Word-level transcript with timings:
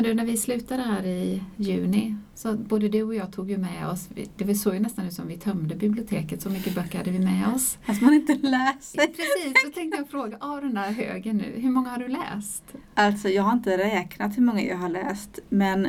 Men 0.00 0.08
du, 0.08 0.14
när 0.14 0.24
vi 0.24 0.36
slutade 0.36 0.82
här 0.82 1.06
i 1.06 1.42
juni, 1.56 2.16
så 2.34 2.54
både 2.54 2.88
du 2.88 3.02
och 3.02 3.14
jag 3.14 3.32
tog 3.32 3.50
ju 3.50 3.58
med 3.58 3.88
oss, 3.88 4.08
det 4.36 4.54
såg 4.54 4.74
ju 4.74 4.80
nästan 4.80 5.06
ut 5.06 5.12
som 5.12 5.28
vi 5.28 5.36
tömde 5.36 5.74
biblioteket, 5.74 6.42
så 6.42 6.50
mycket 6.50 6.74
böcker 6.74 6.98
hade 6.98 7.10
vi 7.10 7.18
med 7.18 7.48
oss. 7.54 7.78
Fast 7.82 8.02
man 8.02 8.14
inte 8.14 8.34
läser. 8.34 8.98
Precis, 9.06 9.62
så 9.64 9.70
tänkte 9.74 9.98
jag 9.98 10.08
fråga, 10.10 10.36
av 10.40 10.60
den 10.60 10.74
där 10.74 10.90
högen 10.90 11.36
nu, 11.36 11.60
hur 11.60 11.70
många 11.70 11.90
har 11.90 11.98
du 11.98 12.08
läst? 12.08 12.64
Alltså 12.94 13.28
jag 13.28 13.42
har 13.42 13.52
inte 13.52 13.78
räknat 13.78 14.38
hur 14.38 14.42
många 14.42 14.62
jag 14.62 14.76
har 14.76 14.88
läst, 14.88 15.38
men 15.48 15.88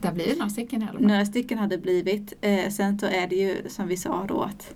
det 0.00 0.08
har 0.08 0.14
blivit 0.14 0.38
några 0.38 0.50
stycken 0.50 0.82
i 0.82 0.84
alla 0.84 0.98
fall. 0.98 1.06
Några 1.08 1.26
stycken 1.26 1.58
har 1.58 1.66
det 1.66 1.78
blivit. 1.78 2.32
Eh, 2.40 2.70
sen 2.70 2.98
så 2.98 3.06
är 3.06 3.26
det 3.26 3.36
ju 3.36 3.68
som 3.68 3.88
vi 3.88 3.96
sa 3.96 4.26
då 4.28 4.42
att 4.42 4.74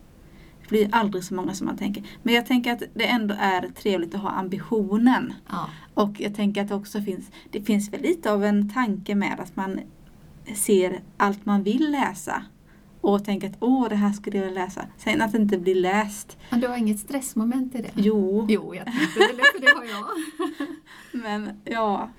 blir 0.69 0.89
aldrig 0.93 1.25
så 1.25 1.35
många 1.35 1.55
som 1.55 1.67
man 1.67 1.77
tänker. 1.77 2.03
Men 2.23 2.35
jag 2.35 2.47
tänker 2.47 2.73
att 2.73 2.83
det 2.95 3.07
ändå 3.07 3.35
är 3.39 3.69
trevligt 3.69 4.15
att 4.15 4.21
ha 4.21 4.31
ambitionen. 4.31 5.35
Ja. 5.49 5.71
Och 5.95 6.21
jag 6.21 6.35
tänker 6.35 6.63
att 6.63 6.69
det 6.69 6.75
också 6.75 7.03
finns, 7.03 7.31
det 7.51 7.63
finns 7.63 7.93
väl 7.93 8.01
lite 8.01 8.33
av 8.33 8.45
en 8.45 8.71
tanke 8.71 9.15
med 9.15 9.41
att 9.41 9.57
man 9.57 9.81
ser 10.55 11.01
allt 11.17 11.47
man 11.47 11.63
vill 11.63 11.91
läsa 11.91 12.43
och 13.01 13.25
tänker 13.25 13.49
att 13.49 13.57
åh, 13.61 13.89
det 13.89 13.95
här 13.95 14.13
skulle 14.13 14.39
jag 14.39 14.45
vilja 14.45 14.65
läsa. 14.65 14.85
Sen 14.97 15.23
att 15.23 15.33
det 15.33 15.39
inte 15.39 15.59
blir 15.59 15.75
läst. 15.75 16.39
Men 16.51 16.61
du 16.61 16.69
har 16.69 16.77
inget 16.77 17.01
stressmoment 17.01 17.75
i 17.75 17.83
det? 17.83 17.91
Jo. 17.95 18.47
Jo, 18.49 18.75
jag 18.75 18.85
tänkte 18.85 19.37
det, 19.37 19.45
för 19.55 19.61
det 19.61 19.77
har 19.77 19.85
jag. 19.85 20.07
Men 21.23 21.61
ja, 21.65 22.11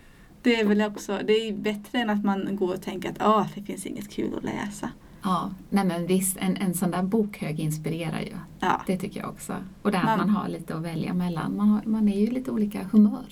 det 0.42 0.60
är 0.60 0.66
väl 0.66 0.82
också, 0.82 1.20
det 1.26 1.34
är 1.34 1.54
bättre 1.54 2.00
än 2.00 2.10
att 2.10 2.24
man 2.26 2.56
går 2.56 2.74
och 2.74 2.82
tänker 2.82 3.10
att 3.10 3.22
åh, 3.22 3.48
det 3.56 3.62
finns 3.62 3.86
inget 3.86 4.10
kul 4.10 4.38
att 4.38 4.44
läsa. 4.44 4.90
Ja, 5.22 5.52
nej 5.70 5.86
men 5.86 6.08
visst, 6.08 6.38
en, 6.38 6.58
en 6.58 6.74
sån 6.74 6.92
där 6.92 7.04
bokhög 7.04 7.60
inspirerar 7.60 8.22
ju. 8.22 8.34
Ja. 8.60 8.82
Det 8.88 8.98
tycker 8.98 9.20
jag 9.20 9.30
också. 9.30 9.56
Och 9.82 9.92
där 9.92 10.04
man, 10.04 10.18
man 10.18 10.30
har 10.30 10.48
lite 10.48 10.76
att 10.76 10.84
välja 10.84 11.14
mellan. 11.14 11.58
Man, 11.58 11.70
har, 11.70 11.82
man 11.86 12.10
är 12.10 12.20
ju 12.20 12.32
lite 12.32 12.52
olika 12.52 12.84
humör. 12.92 13.26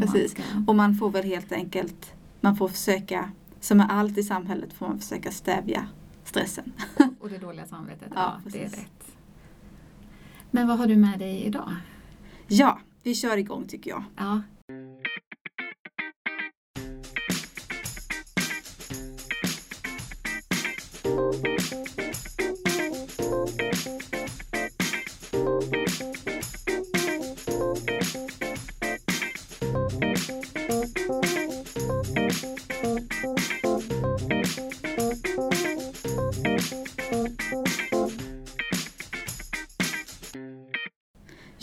Precis, 0.00 0.30
ska... 0.30 0.42
och 0.66 0.76
man 0.76 0.94
får 0.94 1.10
väl 1.10 1.24
helt 1.24 1.52
enkelt, 1.52 2.12
man 2.40 2.56
får 2.56 2.68
försöka, 2.68 3.30
som 3.60 3.78
med 3.78 3.86
allt 3.90 4.18
i 4.18 4.22
samhället, 4.22 4.72
får 4.72 4.88
man 4.88 4.98
försöka 4.98 5.30
stävja 5.30 5.86
stressen. 6.24 6.72
Och 7.20 7.28
det 7.28 7.38
dåliga 7.38 7.66
samvetet, 7.66 8.08
ja, 8.14 8.40
ja 8.44 8.50
det 8.50 8.64
är 8.64 8.68
rätt. 8.68 9.16
Men 10.50 10.68
vad 10.68 10.78
har 10.78 10.86
du 10.86 10.96
med 10.96 11.18
dig 11.18 11.44
idag? 11.44 11.74
Ja, 12.46 12.78
vi 13.02 13.14
kör 13.14 13.36
igång 13.36 13.66
tycker 13.68 13.90
jag. 13.90 14.04
Ja. 14.16 14.42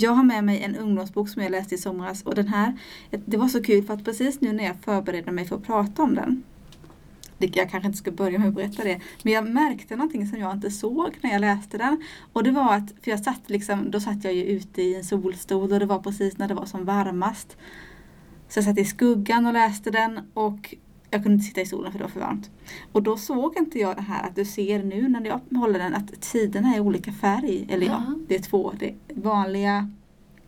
Jag 0.02 0.12
har 0.12 0.24
med 0.24 0.44
mig 0.44 0.64
en 0.64 0.76
ungdomsbok 0.76 1.30
som 1.30 1.42
jag 1.42 1.52
läste 1.52 1.76
i 1.76 1.78
somras 1.78 2.24
och 2.24 2.36
den 2.36 2.48
här, 2.48 2.78
det 3.26 3.38
var 3.38 3.48
så 3.48 3.64
kul 3.64 3.84
för 3.84 3.94
att 3.94 4.06
precis 4.06 4.42
nu 4.42 4.54
när 4.54 4.64
jag 4.64 4.76
förbereder 4.82 5.32
mig 5.32 5.46
för 5.46 5.56
att 5.56 5.64
prata 5.64 6.04
om 6.04 6.16
den 6.16 6.44
jag 7.48 7.70
kanske 7.70 7.88
inte 7.88 7.98
ska 7.98 8.12
börja 8.12 8.40
med 8.40 8.48
att 8.48 8.54
berätta 8.54 8.84
det. 8.84 9.00
Men 9.24 9.34
jag 9.34 9.50
märkte 9.50 9.96
någonting 9.96 10.28
som 10.28 10.40
jag 10.40 10.52
inte 10.52 10.72
såg 10.72 11.18
när 11.22 11.32
jag 11.32 11.42
läste 11.42 11.78
den. 11.78 12.04
Och 12.34 12.44
det 12.44 12.52
var 12.52 12.76
att, 12.76 12.94
för 13.04 13.12
jag 13.12 13.20
satt 13.20 13.50
liksom, 13.50 13.92
då 13.92 14.00
satt 14.00 14.24
jag 14.24 14.34
ju 14.34 14.44
ute 14.44 14.82
i 14.82 14.96
en 14.96 15.04
solstol 15.04 15.74
och 15.74 15.80
det 15.80 15.86
var 15.86 16.00
precis 16.00 16.38
när 16.38 16.48
det 16.48 16.54
var 16.54 16.66
som 16.66 16.86
varmast. 16.86 17.58
Så 18.50 18.58
jag 18.58 18.66
satt 18.66 18.78
i 18.78 18.86
skuggan 18.86 19.46
och 19.46 19.54
läste 19.54 19.92
den 19.92 20.20
och 20.34 20.76
jag 21.12 21.24
kunde 21.24 21.34
inte 21.34 21.46
sitta 21.46 21.62
i 21.62 21.66
solen 21.66 21.92
för 21.92 22.00
det 22.00 22.04
var 22.04 22.12
för 22.12 22.20
varmt. 22.20 22.50
Och 22.92 23.04
då 23.04 23.18
såg 23.18 23.58
inte 23.58 23.80
jag 23.80 23.96
det 23.96 24.02
här 24.02 24.28
att 24.28 24.36
du 24.36 24.46
ser 24.46 24.84
nu 24.84 25.10
när 25.10 25.26
jag 25.26 25.60
håller 25.60 25.80
den 25.80 25.96
att 25.96 26.22
tiderna 26.22 26.76
är 26.76 26.80
olika 26.80 27.12
färg. 27.12 27.68
Eller 27.70 27.86
ja, 27.86 28.04
ja 28.08 28.16
det 28.28 28.36
är 28.36 28.42
två. 28.42 28.74
Det 28.80 28.86
är 28.88 28.96
vanliga, 29.08 29.90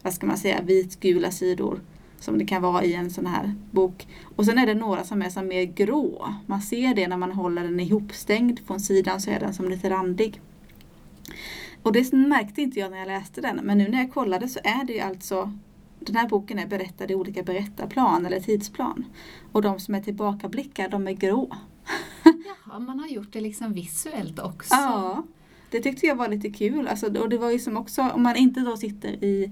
vad 0.02 0.14
ska 0.14 0.26
man 0.26 0.38
säga, 0.38 0.62
vitgula 0.62 1.32
sidor 1.32 1.80
som 2.20 2.38
det 2.38 2.46
kan 2.46 2.62
vara 2.62 2.84
i 2.84 2.94
en 2.94 3.12
sån 3.12 3.26
här 3.26 3.56
bok. 3.72 4.08
Och 4.36 4.46
sen 4.46 4.58
är 4.58 4.66
det 4.66 4.74
några 4.74 5.04
som 5.04 5.22
är 5.22 5.30
som 5.30 5.48
mer 5.48 5.64
grå. 5.64 6.34
Man 6.46 6.62
ser 6.62 6.96
det 6.96 7.08
när 7.08 7.18
man 7.18 7.32
håller 7.32 7.64
den 7.64 7.80
ihopstängd 7.80 8.60
från 8.60 8.80
sidan 8.80 9.22
så 9.22 9.32
är 9.32 9.40
den 9.40 9.54
som 9.54 9.70
lite 9.70 9.90
randig. 9.90 10.42
Och 11.82 11.94
det 11.94 12.14
märkte 12.14 12.62
inte 12.62 12.80
jag 12.80 12.92
när 12.92 12.98
jag 12.98 13.08
läste 13.08 13.42
den 13.42 13.60
men 13.64 13.78
nu 13.78 13.88
när 13.88 13.98
jag 13.98 14.14
kollade 14.14 14.48
så 14.48 14.60
är 14.64 14.84
det 14.84 14.94
ju 14.94 15.00
alltså 15.00 15.52
den 16.08 16.16
här 16.16 16.28
boken 16.28 16.59
är 16.59 16.68
berättad 16.68 17.12
i 17.12 17.16
olika 17.16 17.44
berättarplan 17.44 18.25
eller 18.25 18.40
tidsplan. 18.40 19.06
Och 19.52 19.62
de 19.62 19.80
som 19.80 19.96
är 19.96 20.02
tillbakablickar 20.02 20.90
de 20.90 21.08
är 21.08 21.12
grå. 21.12 21.56
Jaha, 22.24 22.80
man 22.80 23.00
har 23.00 23.08
gjort 23.08 23.34
det 23.34 23.41
liksom 23.41 23.74
visuellt 23.74 24.40
också. 24.40 24.74
Ja, 24.74 25.24
det 25.69 25.80
tyckte 25.80 26.06
jag 26.06 26.16
var 26.16 26.28
lite 26.28 26.50
kul. 26.50 26.88
Alltså, 26.88 27.22
och 27.22 27.30
det 27.30 27.38
var 27.38 27.52
ju 27.52 27.59
som 27.59 27.78
också, 27.78 28.02
om 28.02 28.24
man 28.24 28.36
inte 28.36 28.59
då 28.59 28.78
sitter 28.78 29.24
i 29.24 29.52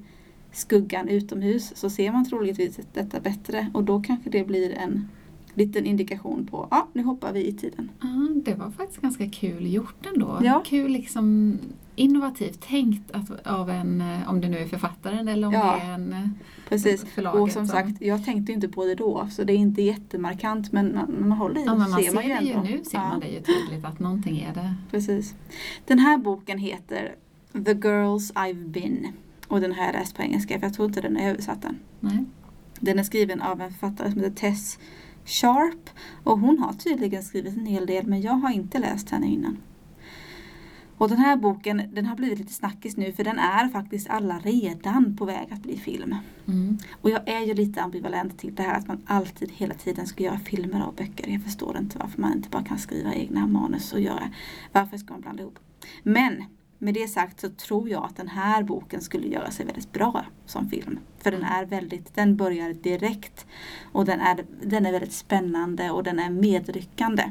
skuggan 0.51 1.07
utomhus 1.07 1.71
så 1.75 1.89
ser 1.89 2.11
man 2.11 2.29
troligtvis 2.29 2.79
detta 2.93 3.19
bättre 3.19 3.71
och 3.73 3.83
då 3.83 4.01
kanske 4.01 4.29
det 4.29 4.43
blir 4.43 4.71
en 4.71 5.09
liten 5.53 5.85
indikation 5.85 6.47
på 6.47 6.67
ja, 6.71 6.87
nu 6.93 7.03
hoppar 7.03 7.33
vi 7.33 7.47
i 7.47 7.53
tiden. 7.53 7.91
Ja, 8.01 8.07
det 8.35 8.53
var 8.53 8.71
faktiskt 8.71 9.01
ganska 9.01 9.29
kul 9.29 9.73
gjort 9.73 10.05
ändå. 10.13 10.39
Ja. 10.43 10.63
Kul 10.65 10.91
liksom 10.91 11.57
innovativt 11.95 12.61
tänkt 12.61 13.11
att, 13.11 13.47
av 13.47 13.69
en, 13.69 14.03
om 14.27 14.41
det 14.41 14.49
nu 14.49 14.57
är 14.57 14.67
författaren 14.67 15.27
eller 15.27 15.47
om 15.47 15.53
ja, 15.53 15.77
det 15.79 15.85
är 15.85 15.93
en 15.93 16.35
Precis, 16.69 17.05
och 17.33 17.51
som 17.51 17.67
sagt 17.67 18.01
jag 18.01 18.25
tänkte 18.25 18.51
inte 18.51 18.67
på 18.67 18.85
det 18.85 18.95
då 18.95 19.27
så 19.31 19.43
det 19.43 19.53
är 19.53 19.57
inte 19.57 19.81
jättemarkant 19.81 20.71
men 20.71 20.85
när 20.87 21.07
man 21.07 21.31
håller 21.31 21.61
i 21.61 21.63
ja, 21.65 21.71
det 21.71 21.77
man 21.77 22.03
ser 22.03 22.13
man 22.13 22.25
ju 22.25 22.31
ändå. 22.31 22.61
Nu 22.61 22.83
ser 22.83 22.97
ja. 22.97 23.07
man 23.07 23.19
det 23.19 23.27
ju 23.27 23.41
tydligt 23.41 23.85
att 23.85 23.99
någonting 23.99 24.39
är 24.39 24.53
det. 24.53 24.75
Precis. 24.91 25.35
Den 25.87 25.99
här 25.99 26.17
boken 26.17 26.57
heter 26.57 27.15
The 27.65 27.73
Girls 27.73 28.33
I've 28.33 28.67
Been 28.67 29.07
och 29.47 29.61
den 29.61 29.73
har 29.73 29.85
jag 29.85 29.93
läst 29.93 30.15
på 30.15 30.21
engelska 30.21 30.59
för 30.59 30.65
jag 30.65 30.73
tror 30.73 30.87
inte 30.87 31.01
den 31.01 31.17
är 31.17 31.29
översatt 31.29 31.65
än. 31.65 31.79
Nej. 31.99 32.25
Den 32.79 32.99
är 32.99 33.03
skriven 33.03 33.41
av 33.41 33.61
en 33.61 33.71
författare 33.71 34.11
som 34.11 34.21
heter 34.21 34.35
Tess 34.35 34.79
Sharp 35.25 35.89
och 36.23 36.39
hon 36.39 36.59
har 36.59 36.73
tydligen 36.73 37.23
skrivit 37.23 37.57
en 37.57 37.65
hel 37.65 37.85
del 37.85 38.07
men 38.07 38.21
jag 38.21 38.33
har 38.33 38.51
inte 38.51 38.79
läst 38.79 39.09
henne 39.09 39.27
innan. 39.27 39.57
Och 41.01 41.09
den 41.09 41.17
här 41.17 41.35
boken 41.35 41.81
den 41.93 42.05
har 42.05 42.15
blivit 42.15 42.39
lite 42.39 42.53
snackis 42.53 42.97
nu 42.97 43.11
för 43.11 43.23
den 43.23 43.39
är 43.39 43.69
faktiskt 43.69 44.09
alla 44.09 44.39
redan 44.39 45.17
på 45.17 45.25
väg 45.25 45.47
att 45.51 45.63
bli 45.63 45.77
film. 45.77 46.15
Mm. 46.47 46.77
Och 47.01 47.09
jag 47.09 47.29
är 47.29 47.41
ju 47.41 47.53
lite 47.53 47.81
ambivalent 47.81 48.39
till 48.39 48.55
det 48.55 48.63
här 48.63 48.77
att 48.77 48.87
man 48.87 49.01
alltid 49.05 49.51
hela 49.51 49.73
tiden 49.73 50.07
ska 50.07 50.23
göra 50.23 50.39
filmer 50.39 50.87
och 50.87 50.93
böcker. 50.93 51.29
Jag 51.29 51.43
förstår 51.43 51.77
inte 51.77 51.97
varför 51.97 52.21
man 52.21 52.33
inte 52.33 52.49
bara 52.49 52.63
kan 52.63 52.77
skriva 52.77 53.13
egna 53.13 53.47
manus 53.47 53.93
och 53.93 53.99
göra. 53.99 54.31
Varför 54.71 54.97
ska 54.97 55.13
man 55.13 55.21
blanda 55.21 55.43
ihop? 55.43 55.59
Men 56.03 56.43
med 56.81 56.93
det 56.93 57.07
sagt 57.07 57.39
så 57.39 57.49
tror 57.49 57.89
jag 57.89 58.05
att 58.05 58.15
den 58.15 58.27
här 58.27 58.63
boken 58.63 59.01
skulle 59.01 59.27
göra 59.27 59.51
sig 59.51 59.65
väldigt 59.65 59.91
bra 59.91 60.25
som 60.45 60.69
film. 60.69 60.99
För 61.19 61.31
den 61.31 61.43
är 61.43 61.65
väldigt, 61.65 62.15
den 62.15 62.35
börjar 62.35 62.73
direkt 62.73 63.45
och 63.91 64.05
den 64.05 64.19
är, 64.19 64.45
den 64.63 64.85
är 64.85 64.91
väldigt 64.91 65.13
spännande 65.13 65.91
och 65.91 66.03
den 66.03 66.19
är 66.19 66.29
medryckande. 66.29 67.23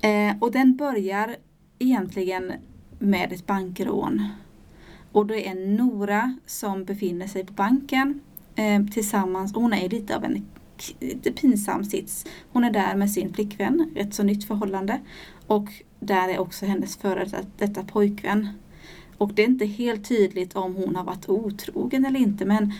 Eh, 0.00 0.36
och 0.40 0.52
den 0.52 0.76
börjar 0.76 1.36
egentligen 1.78 2.52
med 2.98 3.32
ett 3.32 3.46
bankrån. 3.46 4.28
Och 5.12 5.26
det 5.26 5.48
är 5.48 5.54
Nora 5.54 6.36
som 6.46 6.84
befinner 6.84 7.26
sig 7.26 7.46
på 7.46 7.52
banken 7.52 8.20
eh, 8.54 8.86
tillsammans, 8.86 9.54
hon 9.54 9.72
är 9.72 9.88
lite 9.88 10.16
av 10.16 10.24
en 10.24 10.46
lite 11.00 11.32
pinsam 11.32 11.84
sits. 11.84 12.26
Hon 12.52 12.64
är 12.64 12.70
där 12.70 12.94
med 12.96 13.10
sin 13.10 13.34
flickvän, 13.34 13.92
ett 13.96 14.14
så 14.14 14.22
nytt 14.22 14.44
förhållande. 14.44 15.00
Och 15.46 15.68
där 16.00 16.28
är 16.28 16.38
också 16.38 16.66
hennes 16.66 16.96
före 16.96 17.26
detta 17.56 17.82
pojkvän. 17.82 18.48
Och 19.18 19.34
det 19.34 19.42
är 19.42 19.46
inte 19.46 19.66
helt 19.66 20.08
tydligt 20.08 20.56
om 20.56 20.74
hon 20.74 20.96
har 20.96 21.04
varit 21.04 21.28
otrogen 21.28 22.04
eller 22.04 22.20
inte 22.20 22.44
men 22.44 22.72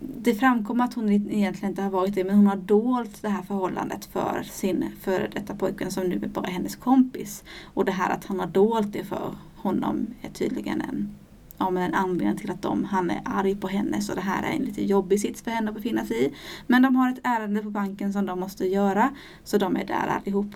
det 0.00 0.34
framkommer 0.34 0.84
att 0.84 0.94
hon 0.94 1.12
egentligen 1.12 1.70
inte 1.70 1.82
har 1.82 1.90
varit 1.90 2.14
det 2.14 2.24
men 2.24 2.36
hon 2.36 2.46
har 2.46 2.56
dolt 2.56 3.22
det 3.22 3.28
här 3.28 3.42
förhållandet 3.42 4.04
för 4.04 4.42
sin 4.42 4.84
före 5.00 5.28
detta 5.34 5.54
pojkvän 5.54 5.90
som 5.90 6.04
nu 6.04 6.20
är 6.22 6.28
bara 6.28 6.46
hennes 6.46 6.76
kompis. 6.76 7.44
Och 7.74 7.84
det 7.84 7.92
här 7.92 8.10
att 8.10 8.24
han 8.24 8.40
har 8.40 8.46
dolt 8.46 8.92
det 8.92 9.04
för 9.04 9.34
honom 9.56 10.06
är 10.22 10.30
tydligen 10.30 10.80
en, 10.80 11.14
ja, 11.58 11.70
men 11.70 11.82
en 11.82 11.94
anledning 11.94 12.36
till 12.36 12.50
att 12.50 12.62
de, 12.62 12.84
han 12.84 13.10
är 13.10 13.20
arg 13.24 13.56
på 13.56 13.68
henne 13.68 14.00
så 14.00 14.14
det 14.14 14.20
här 14.20 14.42
är 14.42 14.52
en 14.52 14.62
lite 14.62 14.84
jobbig 14.84 15.20
sits 15.20 15.42
för 15.42 15.50
henne 15.50 15.68
att 15.68 15.76
befinna 15.76 16.06
sig 16.06 16.24
i. 16.24 16.34
Men 16.66 16.82
de 16.82 16.96
har 16.96 17.12
ett 17.12 17.20
ärende 17.22 17.62
på 17.62 17.70
banken 17.70 18.12
som 18.12 18.26
de 18.26 18.40
måste 18.40 18.66
göra 18.66 19.10
så 19.44 19.58
de 19.58 19.76
är 19.76 19.84
där 19.84 20.06
allihop. 20.06 20.54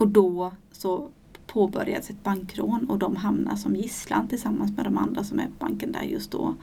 Och 0.00 0.08
då 0.08 0.52
så 0.72 1.08
påbörjas 1.46 2.10
ett 2.10 2.22
bankrån 2.22 2.90
och 2.90 2.98
de 2.98 3.16
hamnar 3.16 3.56
som 3.56 3.76
gisslan 3.76 4.28
tillsammans 4.28 4.76
med 4.76 4.84
de 4.84 4.98
andra 4.98 5.24
som 5.24 5.38
är 5.38 5.46
på 5.46 5.52
banken 5.58 5.92
där 5.92 6.02
just 6.02 6.30
då. 6.30 6.54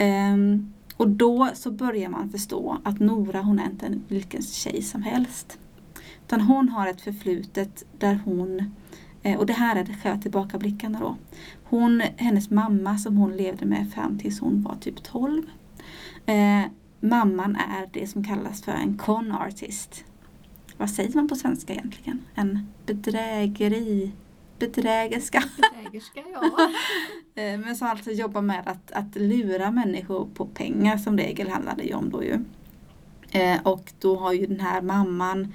Um, 0.00 0.72
och 0.96 1.08
då 1.08 1.50
så 1.54 1.70
börjar 1.70 2.08
man 2.08 2.30
förstå 2.30 2.78
att 2.84 3.00
Nora 3.00 3.42
hon 3.42 3.58
är 3.58 3.64
inte 3.64 4.00
vilken 4.08 4.42
tjej 4.42 4.82
som 4.82 5.02
helst. 5.02 5.58
Utan 6.26 6.40
hon 6.40 6.68
har 6.68 6.86
ett 6.86 7.00
förflutet 7.00 7.84
där 7.98 8.20
hon, 8.24 8.74
eh, 9.22 9.38
och 9.38 9.46
det 9.46 9.52
här 9.52 9.76
är 9.76 10.02
själva 10.02 10.22
tillbakablickarna 10.22 11.00
då. 11.00 11.16
Hon, 11.64 12.02
hennes 12.16 12.50
mamma 12.50 12.98
som 12.98 13.16
hon 13.16 13.36
levde 13.36 13.66
med 13.66 13.92
fram 13.92 14.18
tills 14.18 14.40
hon 14.40 14.62
var 14.62 14.74
typ 14.74 15.02
12. 15.02 15.42
Eh, 16.26 16.62
mamman 17.00 17.56
är 17.56 17.88
det 17.92 18.06
som 18.06 18.24
kallas 18.24 18.62
för 18.62 18.72
en 18.72 18.98
con 18.98 19.32
artist. 19.32 20.04
Vad 20.76 20.90
säger 20.90 21.14
man 21.14 21.28
på 21.28 21.36
svenska 21.36 21.72
egentligen? 21.72 22.22
En 22.34 22.68
bedrägeri 22.86 24.12
bedrägerska. 24.58 25.42
Bedrägerska, 25.56 26.20
ja. 26.32 26.70
Eh, 27.36 27.58
men 27.58 27.76
som 27.76 27.88
alltså 27.88 28.10
jobbar 28.10 28.42
med 28.42 28.62
att, 28.66 28.92
att 28.92 29.16
lura 29.16 29.70
människor 29.70 30.28
på 30.34 30.46
pengar 30.46 30.98
som 30.98 31.18
regel 31.18 31.48
handlar 31.48 31.76
det 31.76 31.82
ju 31.82 31.94
om 31.94 32.10
då 32.10 32.24
ju. 32.24 32.38
Eh, 33.30 33.60
och 33.62 33.92
då 34.00 34.16
har 34.16 34.32
ju 34.32 34.46
den 34.46 34.60
här 34.60 34.82
mamman 34.82 35.52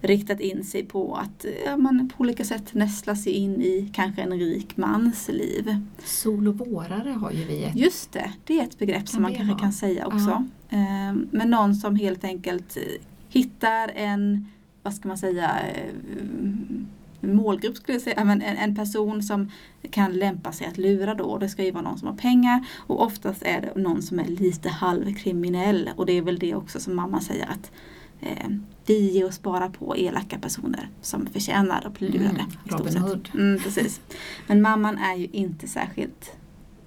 riktat 0.00 0.40
in 0.40 0.64
sig 0.64 0.84
på 0.84 1.14
att 1.14 1.46
ja, 1.66 1.76
man 1.76 2.08
på 2.08 2.20
olika 2.20 2.44
sätt 2.44 2.74
nästla 2.74 3.16
sig 3.16 3.32
in 3.32 3.60
i 3.60 3.90
kanske 3.94 4.22
en 4.22 4.32
rik 4.32 4.76
mans 4.76 5.28
liv. 5.28 5.76
Sol 6.04 6.48
och 6.48 6.58
vårare 6.58 7.10
har 7.10 7.30
ju 7.30 7.44
vi. 7.44 7.64
Ett. 7.64 7.76
Just 7.76 8.12
det, 8.12 8.32
det 8.44 8.60
är 8.60 8.64
ett 8.64 8.78
begrepp 8.78 9.08
som 9.08 9.22
man 9.22 9.34
kanske 9.34 9.52
ha? 9.52 9.58
kan 9.58 9.72
säga 9.72 10.06
också. 10.06 10.44
Ja. 10.68 10.76
Eh, 10.78 11.14
men 11.30 11.50
någon 11.50 11.74
som 11.74 11.96
helt 11.96 12.24
enkelt 12.24 12.76
hittar 13.28 13.90
en, 13.94 14.46
vad 14.82 14.94
ska 14.94 15.08
man 15.08 15.18
säga, 15.18 15.60
målgrupp 17.20 17.76
skulle 17.76 17.94
jag 17.94 18.02
säga, 18.02 18.24
men 18.24 18.42
en, 18.42 18.56
en, 18.56 18.76
person 18.76 19.22
som 19.22 19.50
kan 19.90 20.12
lämpa 20.12 20.52
sig 20.52 20.66
att 20.66 20.78
lura 20.78 21.14
då. 21.14 21.38
Det 21.38 21.48
ska 21.48 21.64
ju 21.64 21.70
vara 21.70 21.82
någon 21.82 21.98
som 21.98 22.08
har 22.08 22.16
pengar 22.16 22.66
och 22.76 23.02
oftast 23.02 23.42
är 23.42 23.60
det 23.60 23.80
någon 23.80 24.02
som 24.02 24.18
är 24.18 24.24
lite 24.24 24.68
halvkriminell 24.68 25.90
och 25.96 26.06
det 26.06 26.12
är 26.12 26.22
väl 26.22 26.38
det 26.38 26.54
också 26.54 26.80
som 26.80 26.96
mamma 26.96 27.20
säger 27.20 27.46
att 27.46 27.70
eh, 28.20 28.48
vi 28.86 29.10
ger 29.10 29.26
oss 29.26 29.42
bara 29.42 29.70
på 29.70 29.96
elaka 29.96 30.38
personer 30.38 30.88
som 31.00 31.26
förtjänar 31.26 31.86
att 31.86 31.98
bli 31.98 32.08
lurade. 32.08 32.28
Mm, 32.30 32.50
Robin 32.64 32.96
Hood. 32.96 33.28
Mm, 33.34 33.62
precis. 33.62 34.00
Men 34.46 34.62
mamman 34.62 34.98
är 34.98 35.14
ju 35.14 35.28
inte 35.32 35.68
särskilt 35.68 36.32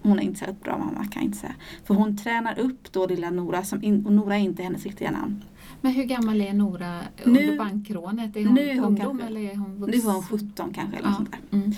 hon 0.04 0.20
är 0.20 0.24
inte 0.24 0.40
särskilt 0.40 0.64
bra 0.64 0.78
mamma 0.78 1.04
kan 1.04 1.10
jag 1.14 1.24
inte 1.24 1.38
säga. 1.38 1.56
För 1.84 1.94
hon 1.94 2.18
tränar 2.18 2.60
upp 2.60 2.92
då 2.92 3.08
lilla 3.08 3.30
Nora, 3.30 3.64
som 3.64 3.84
in, 3.84 4.06
och 4.06 4.14
Nora 4.14 4.36
är 4.36 4.40
inte 4.40 4.64
hennes 4.64 4.84
riktiga 4.84 5.12
namn. 5.12 5.44
Men 5.82 5.92
hur 5.92 6.04
gammal 6.04 6.42
är 6.42 6.54
Nora 6.54 7.00
under 7.24 7.42
nu, 7.42 7.58
bankrånet? 7.58 8.36
Är 8.36 8.46
hon 8.46 8.54
nu 8.54 8.70
är 8.70 8.76
hon 8.76 8.86
ungdom 8.86 9.18
kanske, 9.18 9.28
eller 9.28 9.42
är 9.42 9.56
hon 9.56 9.76
vuxen? 9.76 10.02
Nu 10.06 10.10
är 10.10 10.14
hon 10.14 10.24
17 10.24 10.74
kanske 10.74 10.98
eller 10.98 11.10
ja. 11.10 11.16
sånt 11.16 11.32
där. 11.32 11.58
Mm. 11.58 11.74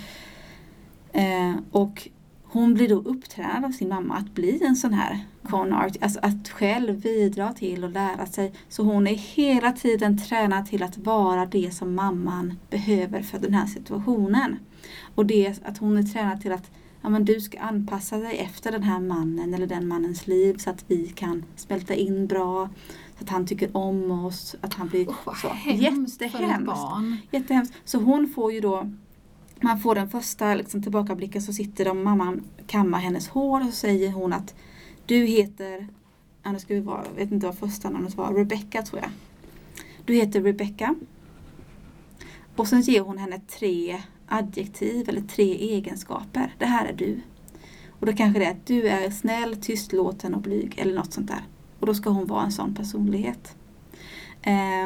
Eh, 1.54 1.60
och 1.72 2.10
hon 2.44 2.74
blir 2.74 2.90
då 2.90 2.96
upptränad 2.96 3.66
av 3.66 3.70
sin 3.70 3.90
mamma 3.90 4.16
att 4.16 4.34
bli 4.34 4.64
en 4.64 4.76
sån 4.76 4.94
här 4.94 5.20
con 5.44 5.74
art, 5.74 5.98
alltså 6.02 6.20
att 6.22 6.50
själv 6.50 7.02
bidra 7.02 7.54
till 7.54 7.84
och 7.84 7.90
lära 7.90 8.26
sig. 8.26 8.54
Så 8.70 8.84
hon 8.84 9.08
är 9.08 9.16
hela 9.16 9.72
tiden 9.72 10.18
tränad 10.18 10.66
till 10.66 10.84
att 10.84 10.98
vara 10.98 11.46
det 11.46 11.74
som 11.74 11.96
mamman 11.96 12.60
behöver 12.70 13.22
för 13.22 13.40
den 13.40 13.54
här 13.54 13.66
situationen. 13.66 14.60
Och 15.16 15.26
det 15.26 15.56
att 15.66 15.78
hon 15.78 15.98
är 15.98 16.04
tränad 16.04 16.42
till 16.42 16.52
att 16.52 16.72
ja, 17.06 17.10
men 17.10 17.26
du 17.26 17.42
ska 17.42 17.60
anpassa 17.60 18.18
dig 18.18 18.38
efter 18.38 18.72
den 18.72 18.84
här 18.84 19.00
mannen 19.00 19.54
eller 19.54 19.68
den 19.68 19.88
mannens 19.88 20.28
liv 20.28 20.58
så 20.58 20.70
att 20.70 20.86
vi 20.88 21.08
kan 21.08 21.46
smälta 21.56 21.94
in 21.94 22.28
bra. 22.28 22.70
Så 23.18 23.24
att 23.24 23.30
han 23.30 23.48
tycker 23.48 23.78
om 23.78 24.12
oss. 24.12 24.56
Att 24.62 24.74
han 24.74 24.88
blir 24.88 25.08
oh, 25.08 25.36
så. 25.42 25.48
Hemskt 25.48 26.22
Jättehemskt. 26.22 26.66
Barn. 26.66 27.18
Jättehemskt. 27.32 27.74
Så 27.86 28.00
hon 28.00 28.30
får 28.36 28.54
ju 28.54 28.60
då 28.60 28.92
man 29.62 29.80
får 29.80 29.96
den 29.96 30.10
första 30.10 30.56
liksom, 30.56 30.84
tillbakablicken 30.84 31.42
så 31.42 31.54
sitter 31.54 31.86
de, 31.86 32.04
mamman 32.04 32.44
kammar 32.68 33.00
hennes 33.00 33.28
hår 33.28 33.60
och 33.60 33.66
så 33.66 33.72
säger 33.72 34.12
hon 34.12 34.34
att 34.34 34.56
du 35.06 35.26
heter, 35.26 35.88
ja, 36.44 36.52
det 36.52 36.60
ska 36.60 36.74
vi 36.74 36.80
vara, 36.80 37.06
jag 37.06 37.24
vet 37.24 37.32
inte 37.32 37.46
vad 37.46 37.58
första 37.58 37.90
namnet 37.90 38.16
var, 38.16 38.34
Rebecca 38.34 38.82
tror 38.82 39.02
jag. 39.02 39.12
Du 40.06 40.14
heter 40.14 40.42
Rebecca. 40.42 40.96
Och 42.56 42.68
sen 42.68 42.82
ger 42.82 43.02
hon 43.02 43.18
henne 43.18 43.40
tre 43.40 44.02
adjektiv 44.28 45.10
eller 45.10 45.22
tre 45.22 45.54
egenskaper. 45.54 46.56
Det 46.58 46.66
här 46.66 46.86
är 46.86 46.94
du. 46.94 47.20
Och 48.00 48.06
då 48.06 48.14
kanske 48.14 48.40
det 48.40 48.46
är 48.46 48.52
att 48.52 48.66
du 48.66 48.88
är 48.88 49.10
snäll, 49.10 49.56
tystlåten 49.56 50.36
och 50.36 50.42
blyg 50.42 50.74
eller 50.78 50.96
något 50.96 51.14
sånt 51.14 51.28
där. 51.28 51.44
Och 51.80 51.88
då 51.88 51.94
ska 51.94 52.10
hon 52.10 52.26
vara 52.26 52.44
en 52.44 52.52
sån 52.52 52.76
personlighet. 52.76 53.56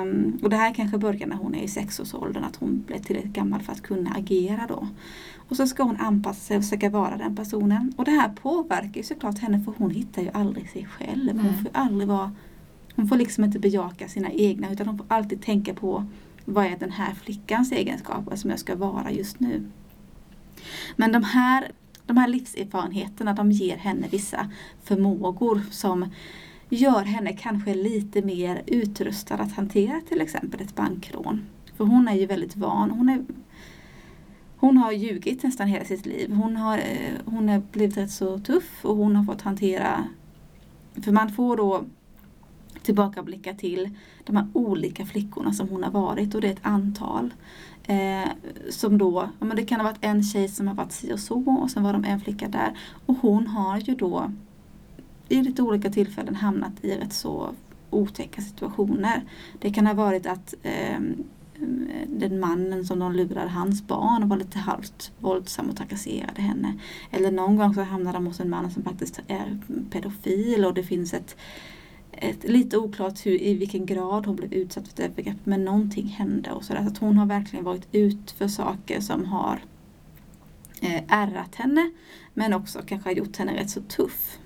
Um, 0.02 0.40
och 0.44 0.50
det 0.50 0.56
här 0.56 0.74
kanske 0.74 0.98
börjar 0.98 1.28
när 1.28 1.36
hon 1.36 1.56
är 1.56 1.64
i 1.64 1.68
sexårsåldern, 1.68 2.44
att 2.44 2.56
hon 2.56 2.84
blir 2.88 3.00
tillräckligt 3.00 3.34
gammal 3.34 3.62
för 3.62 3.72
att 3.72 3.82
kunna 3.82 4.12
agera 4.12 4.66
då. 4.68 4.88
Och 5.50 5.56
så 5.56 5.68
ska 5.68 5.84
hon 5.84 5.98
anpassa 5.98 6.40
sig 6.40 6.58
och 6.58 6.64
försöka 6.64 6.90
vara 6.90 7.18
den 7.18 7.36
personen. 7.36 7.94
Och 7.98 8.06
det 8.06 8.12
här 8.12 8.30
påverkar 8.30 8.98
ju 8.98 9.04
såklart 9.04 9.40
henne 9.40 9.64
för 9.64 9.74
hon 9.78 9.92
hittar 9.92 10.22
ju 10.22 10.30
aldrig 10.34 10.70
sig 10.70 10.86
själv. 10.86 11.40
Hon 11.42 11.54
får 11.54 11.70
aldrig 11.74 12.08
vara 12.08 12.32
Hon 12.96 13.08
får 13.08 13.18
liksom 13.18 13.44
inte 13.44 13.60
bejaka 13.60 14.08
sina 14.08 14.32
egna 14.32 14.72
utan 14.72 14.88
hon 14.88 14.98
får 14.98 15.06
alltid 15.10 15.42
tänka 15.42 15.74
på 15.74 16.06
vad 16.54 16.66
är 16.66 16.78
den 16.80 16.92
här 16.92 17.14
flickans 17.14 17.72
egenskaper 17.72 18.36
som 18.36 18.50
jag 18.50 18.60
ska 18.60 18.76
vara 18.76 19.12
just 19.12 19.40
nu. 19.40 19.64
Men 20.96 21.12
de 21.12 21.24
här, 21.24 21.72
de 22.06 22.18
här 22.18 22.28
livserfarenheterna 22.28 23.34
de 23.34 23.52
ger 23.52 23.78
henne 23.78 24.08
vissa 24.12 24.52
förmågor 24.84 25.62
som 25.72 26.10
gör 26.70 27.04
henne 27.04 27.34
kanske 27.34 27.74
lite 27.74 28.22
mer 28.22 28.62
utrustad 28.66 29.36
att 29.36 29.52
hantera 29.52 30.02
till 30.10 30.22
exempel 30.22 30.62
ett 30.62 30.76
bankrån. 30.76 31.42
För 31.78 31.86
hon 31.86 32.08
är 32.08 32.16
ju 32.16 32.26
väldigt 32.26 32.56
van. 32.56 32.92
Hon, 32.92 33.10
är, 33.10 33.26
hon 34.58 34.78
har 34.78 34.92
ljugit 34.92 35.44
nästan 35.44 35.68
hela 35.68 35.86
sitt 35.86 36.06
liv. 36.06 36.34
Hon 36.34 36.56
har, 36.56 36.78
eh, 36.78 37.14
hon 37.26 37.50
har 37.50 37.62
blivit 37.72 37.98
rätt 37.98 38.12
så 38.12 38.40
tuff 38.40 38.86
och 38.86 38.96
hon 38.96 39.16
har 39.16 39.24
fått 39.24 39.42
hantera 39.42 40.04
för 41.04 41.12
man 41.12 41.30
får 41.30 41.58
då 41.58 41.86
tillbakablicka 42.90 43.54
till 43.54 43.90
de 44.24 44.36
här 44.36 44.48
olika 44.54 45.06
flickorna 45.06 45.54
som 45.54 45.70
hon 45.70 45.84
har 45.84 45.92
varit 45.92 46.36
och 46.36 46.42
det 46.42 46.48
är 46.48 46.52
ett 46.52 46.60
antal. 46.62 47.34
Eh, 47.84 48.30
som 48.70 48.98
då, 48.98 49.30
ja, 49.40 49.46
men 49.46 49.56
det 49.56 49.66
kan 49.66 49.80
ha 49.80 49.88
varit 49.88 50.00
en 50.02 50.24
tjej 50.24 50.48
som 50.48 50.68
har 50.68 50.76
varit 50.76 50.92
si 50.92 51.14
och 51.14 51.20
så 51.20 51.60
och 51.62 51.72
sen 51.72 51.84
var 51.84 51.94
de 51.94 52.04
en 52.04 52.20
flicka 52.20 52.48
där. 52.48 52.78
Och 53.06 53.16
hon 53.22 53.48
har 53.48 53.78
ju 53.80 53.96
då 53.96 54.32
i 55.30 55.42
lite 55.42 55.62
olika 55.62 55.90
tillfällen 55.90 56.36
hamnat 56.36 56.72
i 56.82 56.96
rätt 56.96 57.14
så 57.14 57.50
otäcka 57.90 58.42
situationer. 58.42 59.24
Det 59.60 59.70
kan 59.70 59.88
ha 59.88 59.94
varit 59.94 60.26
att 60.26 60.54
eh, 60.64 61.00
den 62.08 62.40
mannen 62.40 62.86
som 62.86 63.00
de 63.00 63.14
lurade, 63.14 63.50
hans 63.50 63.88
barn 63.88 64.30
var 64.30 64.38
lite 64.38 64.60
halvt 64.60 65.12
våldsam 65.20 65.70
och 65.70 65.78
trakasserade 65.78 66.42
henne. 66.42 66.74
Eller 67.12 67.32
någon 67.32 67.56
gång 67.56 67.74
så 67.74 67.82
hamnade 67.82 68.18
de 68.18 68.28
hos 68.28 68.40
en 68.40 68.50
man 68.50 68.72
som 68.72 68.84
faktiskt 68.84 69.22
är 69.28 69.60
pedofil 69.90 70.66
och 70.66 70.74
det 70.74 70.84
finns 70.84 71.14
ett 71.14 71.36
ett, 72.12 72.44
lite 72.44 72.78
oklart 72.78 73.26
hur, 73.26 73.42
i 73.42 73.54
vilken 73.54 73.86
grad 73.86 74.26
hon 74.26 74.36
blev 74.36 74.54
utsatt 74.54 74.88
för 74.88 74.94
ett 74.94 75.12
övergrepp 75.12 75.46
men 75.46 75.66
någonting 75.66 76.08
hände 76.08 76.52
och 76.52 76.64
sådär. 76.64 76.82
Så 76.82 76.88
att 76.88 76.98
hon 76.98 77.18
har 77.18 77.26
verkligen 77.26 77.66
varit 77.66 77.88
ut 77.92 78.32
för 78.32 78.48
saker 78.48 79.02
som 79.02 79.26
har 79.26 79.60
eh, 80.82 81.04
ärrat 81.08 81.56
henne 81.56 81.92
men 82.34 82.54
också 82.54 82.82
kanske 82.86 83.10
har 83.10 83.16
gjort 83.16 83.38
henne 83.38 83.58
rätt 83.58 83.70
så 83.70 83.82
tuff. 83.82 84.38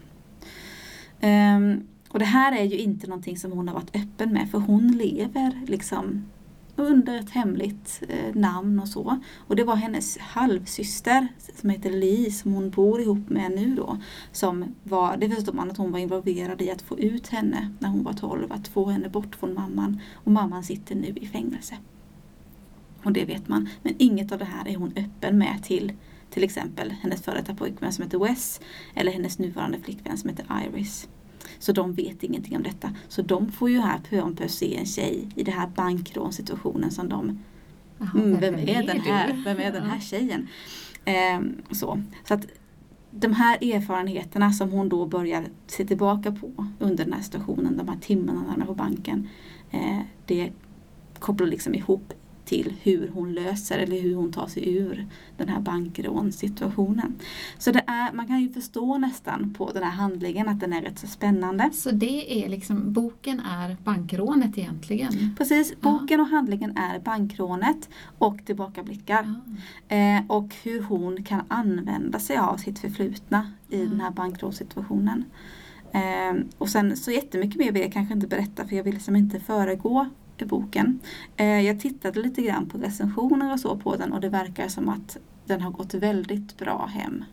Um, 1.21 1.87
och 2.09 2.19
det 2.19 2.25
här 2.25 2.57
är 2.57 2.63
ju 2.63 2.77
inte 2.77 3.07
någonting 3.07 3.37
som 3.37 3.51
hon 3.51 3.67
har 3.67 3.75
varit 3.75 3.95
öppen 3.95 4.33
med 4.33 4.51
för 4.51 4.59
hon 4.59 4.91
lever 4.91 5.61
liksom 5.67 6.25
under 6.75 7.19
ett 7.19 7.29
hemligt 7.29 8.03
eh, 8.09 8.35
namn 8.35 8.79
och 8.79 8.87
så. 8.87 9.19
Och 9.37 9.55
det 9.55 9.63
var 9.63 9.75
hennes 9.75 10.17
halvsyster 10.17 11.27
som 11.55 11.69
heter 11.69 11.89
Li 11.89 12.31
som 12.31 12.53
hon 12.53 12.69
bor 12.69 13.01
ihop 13.01 13.29
med 13.29 13.51
nu 13.51 13.75
då. 13.75 13.97
Som 14.31 14.75
var, 14.83 15.17
det 15.17 15.29
förstår 15.29 15.53
man 15.53 15.71
att 15.71 15.77
hon 15.77 15.91
var 15.91 15.99
involverad 15.99 16.61
i 16.61 16.71
att 16.71 16.81
få 16.81 16.99
ut 16.99 17.27
henne 17.27 17.73
när 17.79 17.89
hon 17.89 18.03
var 18.03 18.13
12. 18.13 18.51
Att 18.51 18.67
få 18.67 18.89
henne 18.89 19.09
bort 19.09 19.35
från 19.35 19.53
mamman. 19.53 19.99
Och 20.13 20.31
mamman 20.31 20.63
sitter 20.63 20.95
nu 20.95 21.13
i 21.15 21.27
fängelse. 21.27 21.77
Och 23.03 23.11
det 23.11 23.25
vet 23.25 23.47
man. 23.47 23.69
Men 23.81 23.93
inget 23.97 24.31
av 24.31 24.39
det 24.39 24.45
här 24.45 24.67
är 24.67 24.75
hon 24.75 24.93
öppen 24.95 25.37
med 25.37 25.63
till 25.63 25.93
till 26.29 26.43
exempel 26.43 26.91
hennes 26.91 27.21
före 27.21 27.35
detta 27.35 27.55
pojkvän 27.55 27.93
som 27.93 28.03
heter 28.03 28.17
Wes 28.17 28.61
eller 28.95 29.11
hennes 29.11 29.39
nuvarande 29.39 29.79
flickvän 29.79 30.17
som 30.17 30.29
heter 30.29 30.45
Iris. 30.65 31.07
Så 31.63 31.71
de 31.71 31.93
vet 31.93 32.23
ingenting 32.23 32.57
om 32.57 32.63
detta. 32.63 32.93
Så 33.07 33.21
de 33.21 33.51
får 33.51 33.69
ju 33.69 33.79
här 33.79 33.99
pö 34.09 34.21
om 34.21 34.35
pö 34.35 34.47
se 34.47 34.75
en 34.75 34.85
tjej 34.85 35.27
i 35.35 35.43
den 35.43 35.53
här 35.53 35.67
bankrånsituationen 35.67 36.91
som 36.91 37.09
de 37.09 37.39
Aha, 38.01 38.19
mm, 38.19 38.39
vem, 38.39 38.55
är, 38.55 38.83
den 38.83 38.99
här? 38.99 39.41
Vem 39.45 39.59
är 39.59 39.71
den 39.71 39.83
här 39.83 39.99
tjejen? 39.99 40.47
Eh, 41.05 41.41
så. 41.71 42.01
så 42.23 42.33
att 42.33 42.45
de 43.11 43.33
här 43.33 43.73
erfarenheterna 43.75 44.51
som 44.51 44.71
hon 44.71 44.89
då 44.89 45.05
börjar 45.05 45.45
se 45.67 45.85
tillbaka 45.85 46.31
på 46.31 46.67
under 46.79 47.03
den 47.03 47.13
här 47.13 47.21
situationen, 47.21 47.77
de 47.77 47.87
här 47.87 47.97
timmarna 48.01 48.41
när 48.41 48.49
hon 48.49 48.61
är 48.61 48.65
på 48.65 48.73
banken. 48.73 49.29
Eh, 49.71 49.99
det 50.25 50.51
kopplar 51.19 51.47
liksom 51.47 51.75
ihop 51.75 52.13
till 52.45 52.73
hur 52.81 53.11
hon 53.13 53.33
löser 53.33 53.77
eller 53.77 54.01
hur 54.01 54.15
hon 54.15 54.31
tar 54.31 54.47
sig 54.47 54.75
ur 54.75 55.07
den 55.37 55.49
här 55.49 55.59
bankrånsituationen. 55.59 57.15
Så 57.57 57.71
det 57.71 57.83
är, 57.87 58.13
man 58.13 58.27
kan 58.27 58.41
ju 58.41 58.49
förstå 58.49 58.97
nästan 58.97 59.53
på 59.57 59.71
den 59.71 59.83
här 59.83 59.91
handlingen 59.91 60.49
att 60.49 60.59
den 60.59 60.73
är 60.73 60.81
rätt 60.81 60.99
så 60.99 61.07
spännande. 61.07 61.69
Så 61.73 61.91
det 61.91 62.43
är 62.45 62.49
liksom, 62.49 62.93
boken 62.93 63.39
är 63.39 63.77
bankrånet 63.83 64.57
egentligen? 64.57 65.35
Precis, 65.37 65.81
boken 65.81 66.19
och 66.19 66.27
handlingen 66.27 66.77
är 66.77 66.99
bankrånet 66.99 67.89
och 68.17 68.45
tillbakablickar. 68.45 69.35
Eh, 69.87 70.21
och 70.27 70.55
hur 70.63 70.81
hon 70.81 71.23
kan 71.23 71.41
använda 71.47 72.19
sig 72.19 72.37
av 72.37 72.57
sitt 72.57 72.79
förflutna 72.79 73.51
i 73.69 73.85
den 73.85 74.01
här 74.01 74.11
bankrånsituationen. 74.11 75.25
Eh, 75.91 76.43
och 76.57 76.69
sen 76.69 76.97
så 76.97 77.11
jättemycket 77.11 77.59
mer 77.59 77.71
vill 77.71 77.81
jag 77.81 77.93
kanske 77.93 78.13
inte 78.13 78.27
berätta 78.27 78.67
för 78.67 78.75
jag 78.75 78.83
vill 78.83 78.93
liksom 78.93 79.15
inte 79.15 79.39
föregå 79.39 80.09
boken. 80.37 80.99
Eh, 81.37 81.61
jag 81.61 81.79
tittade 81.79 82.21
lite 82.21 82.41
grann 82.41 82.69
på 82.69 82.77
recensioner 82.77 83.53
och 83.53 83.59
så 83.59 83.77
på 83.77 83.95
den 83.95 84.13
och 84.13 84.21
det 84.21 84.29
verkar 84.29 84.67
som 84.67 84.89
att 84.89 85.17
den 85.45 85.61
har 85.61 85.71
gått 85.71 85.93
väldigt 85.93 86.57
bra 86.57 86.85
hem 86.85 87.23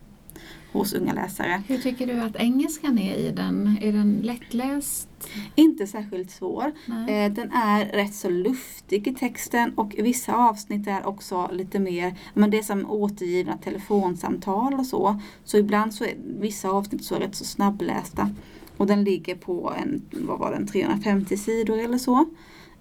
hos 0.73 0.93
unga 0.93 1.13
läsare. 1.13 1.63
Hur 1.69 1.79
tycker 1.79 2.07
du 2.07 2.21
att 2.21 2.37
engelskan 2.37 2.99
är 2.99 3.15
i 3.15 3.31
den? 3.31 3.79
Är 3.81 3.93
den 3.93 4.21
lättläst? 4.23 5.09
Inte 5.55 5.87
särskilt 5.87 6.31
svår. 6.31 6.73
Nej. 6.87 7.25
Eh, 7.25 7.33
Den 7.33 7.53
är 7.53 7.85
rätt 7.85 8.15
så 8.15 8.29
luftig 8.31 9.09
i 9.09 9.15
texten 9.15 9.73
och 9.75 9.95
vissa 9.99 10.35
avsnitt 10.35 10.87
är 10.87 11.07
också 11.07 11.51
lite 11.53 11.79
mer, 11.79 12.15
men 12.35 12.51
det 12.51 12.59
är 12.59 12.63
som 12.63 12.91
återgivna 12.91 13.57
telefonsamtal 13.57 14.75
och 14.75 14.87
så. 14.87 15.21
Så 15.45 15.57
ibland 15.59 15.95
så 15.95 16.05
är 16.05 16.15
vissa 16.41 16.71
avsnitt 16.71 17.05
så 17.05 17.15
rätt 17.15 17.35
så 17.35 17.45
snabblästa. 17.45 18.31
Och 18.77 18.87
den 18.87 19.05
ligger 19.05 19.35
på 19.35 19.75
en, 19.83 20.03
vad 20.13 20.39
var 20.39 20.53
den, 20.53 20.67
350 20.67 21.37
sidor 21.37 21.79
eller 21.79 21.99
så. 21.99 22.27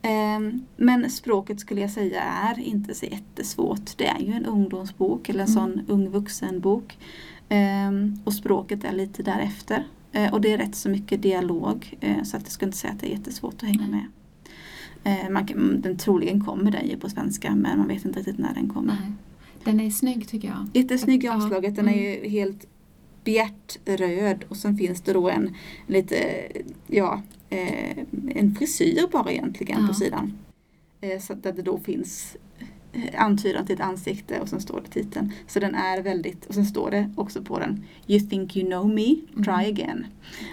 Ehm, 0.02 0.62
Men 0.78 1.10
språket 1.10 1.60
skulle 1.60 1.82
jag 1.82 1.92
säga 1.92 2.22
är 2.24 2.60
inte 2.60 2.96
så 2.96 3.06
jättesvårt. 3.06 3.98
Det 3.98 4.08
är 4.08 4.20
ju 4.20 4.34
en 4.34 4.46
ungdomsbok 4.46 5.30
eller 5.30 5.44
en 5.44 5.50
Mm. 5.52 5.76
sån 5.76 5.82
ung 5.88 6.10
vuxenbok. 6.10 6.98
Ehm, 7.50 8.20
Och 8.24 8.34
språket 8.34 8.84
är 8.84 8.92
lite 8.94 9.24
därefter. 9.24 9.88
Eh, 10.12 10.34
Och 10.34 10.42
det 10.42 10.54
är 10.54 10.58
rätt 10.58 10.76
så 10.76 10.90
mycket 10.90 11.22
dialog 11.22 11.98
eh, 12.00 12.24
så 12.24 12.38
att 12.38 12.44
jag 12.44 12.52
skulle 12.52 12.68
inte 12.68 12.78
säga 12.78 12.94
att 12.94 13.00
det 13.00 13.08
är 13.08 13.18
jättesvårt 13.18 13.54
att 13.54 13.70
hänga 13.70 13.88
med. 13.88 14.06
Eh, 15.04 15.30
Man 15.30 15.48
kan, 15.48 15.82
den 15.82 15.98
troligen 15.98 16.46
kommer 16.46 16.72
den 16.72 16.88
ju 16.90 16.98
på 16.98 17.10
svenska 17.10 17.56
men 17.56 17.78
man 17.80 17.88
vet 17.88 18.06
inte 18.06 18.20
riktigt 18.20 18.38
när 18.38 18.54
den 18.54 18.70
kommer. 18.70 18.98
Nej. 19.02 19.12
Den 19.64 19.80
är 19.80 19.90
snygg 19.90 20.28
tycker 20.28 20.48
jag. 20.48 20.68
Jättesnygg 20.74 21.24
i 21.24 21.30
omslaget, 21.30 21.76
den 21.76 21.88
är 21.90 21.94
mm. 21.94 22.04
ju 22.24 22.30
helt 22.30 22.66
bjärtröd 23.24 24.44
och 24.50 24.58
sen 24.58 24.78
finns 24.78 25.02
det 25.02 25.14
då 25.14 25.30
en 25.30 25.56
lite, 25.88 26.48
ja, 26.88 27.22
eh, 27.50 27.98
en 28.36 28.56
frisyr 28.56 29.08
bara 29.12 29.32
egentligen 29.32 29.82
Ja. 29.82 29.88
på 29.88 29.94
sidan. 29.94 30.34
Eh, 31.02 31.20
så 31.20 31.34
att 31.34 31.44
där 31.44 31.54
det 31.54 31.62
då 31.62 31.78
finns 31.80 32.38
eh, 32.94 33.22
antydan 33.24 33.66
till 33.66 33.76
ett 33.76 33.82
ansikte 33.82 34.40
och 34.40 34.50
sen 34.50 34.62
står 34.62 34.82
det 34.82 34.88
titeln. 35.04 35.32
Så 35.48 35.60
den 35.60 35.76
är 35.76 36.02
väldigt, 36.02 36.46
och 36.46 36.54
sen 36.54 36.66
står 36.66 36.92
det 36.92 37.10
också 37.18 37.42
på 37.44 37.60
den 37.60 37.84
You 38.08 38.20
think 38.30 38.58
you 38.58 38.68
know 38.70 38.90
me, 38.90 39.16
try 39.44 39.54
Mm. 39.54 39.70
again. 39.70 40.06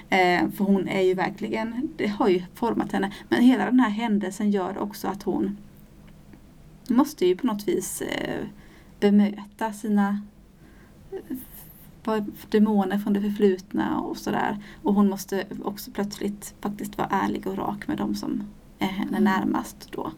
Eh, 0.08 0.50
för 0.50 0.64
hon 0.64 0.88
är 0.88 1.00
ju 1.00 1.14
verkligen, 1.14 1.88
det 1.96 2.06
har 2.06 2.28
ju 2.28 2.42
format 2.54 2.92
henne. 2.92 3.12
Men 3.28 3.42
hela 3.42 3.64
den 3.64 3.80
här 3.80 3.90
händelsen 3.90 4.50
gör 4.50 4.78
också 4.78 5.08
att 5.08 5.22
hon 5.22 5.56
måste 6.88 7.26
ju 7.26 7.36
på 7.36 7.46
något 7.46 7.68
vis 7.68 8.02
bemöta 9.00 9.72
sina 9.72 10.22
vad- 12.06 12.32
demoner 12.50 12.98
från 12.98 13.12
det 13.12 13.20
förflutna 13.20 14.00
och 14.00 14.16
sådär. 14.16 14.58
Och 14.82 14.94
hon 14.94 15.08
måste 15.08 15.44
också 15.64 15.90
plötsligt 15.90 16.54
faktiskt 16.60 16.98
vara 16.98 17.08
ärlig 17.08 17.46
och 17.46 17.56
rak 17.58 17.88
med 17.88 17.98
de 17.98 18.14
som 18.14 18.42
är 18.78 18.86
henne 18.86 19.16
Mm. 19.18 19.24
närmast 19.24 19.88
då. 19.92 20.12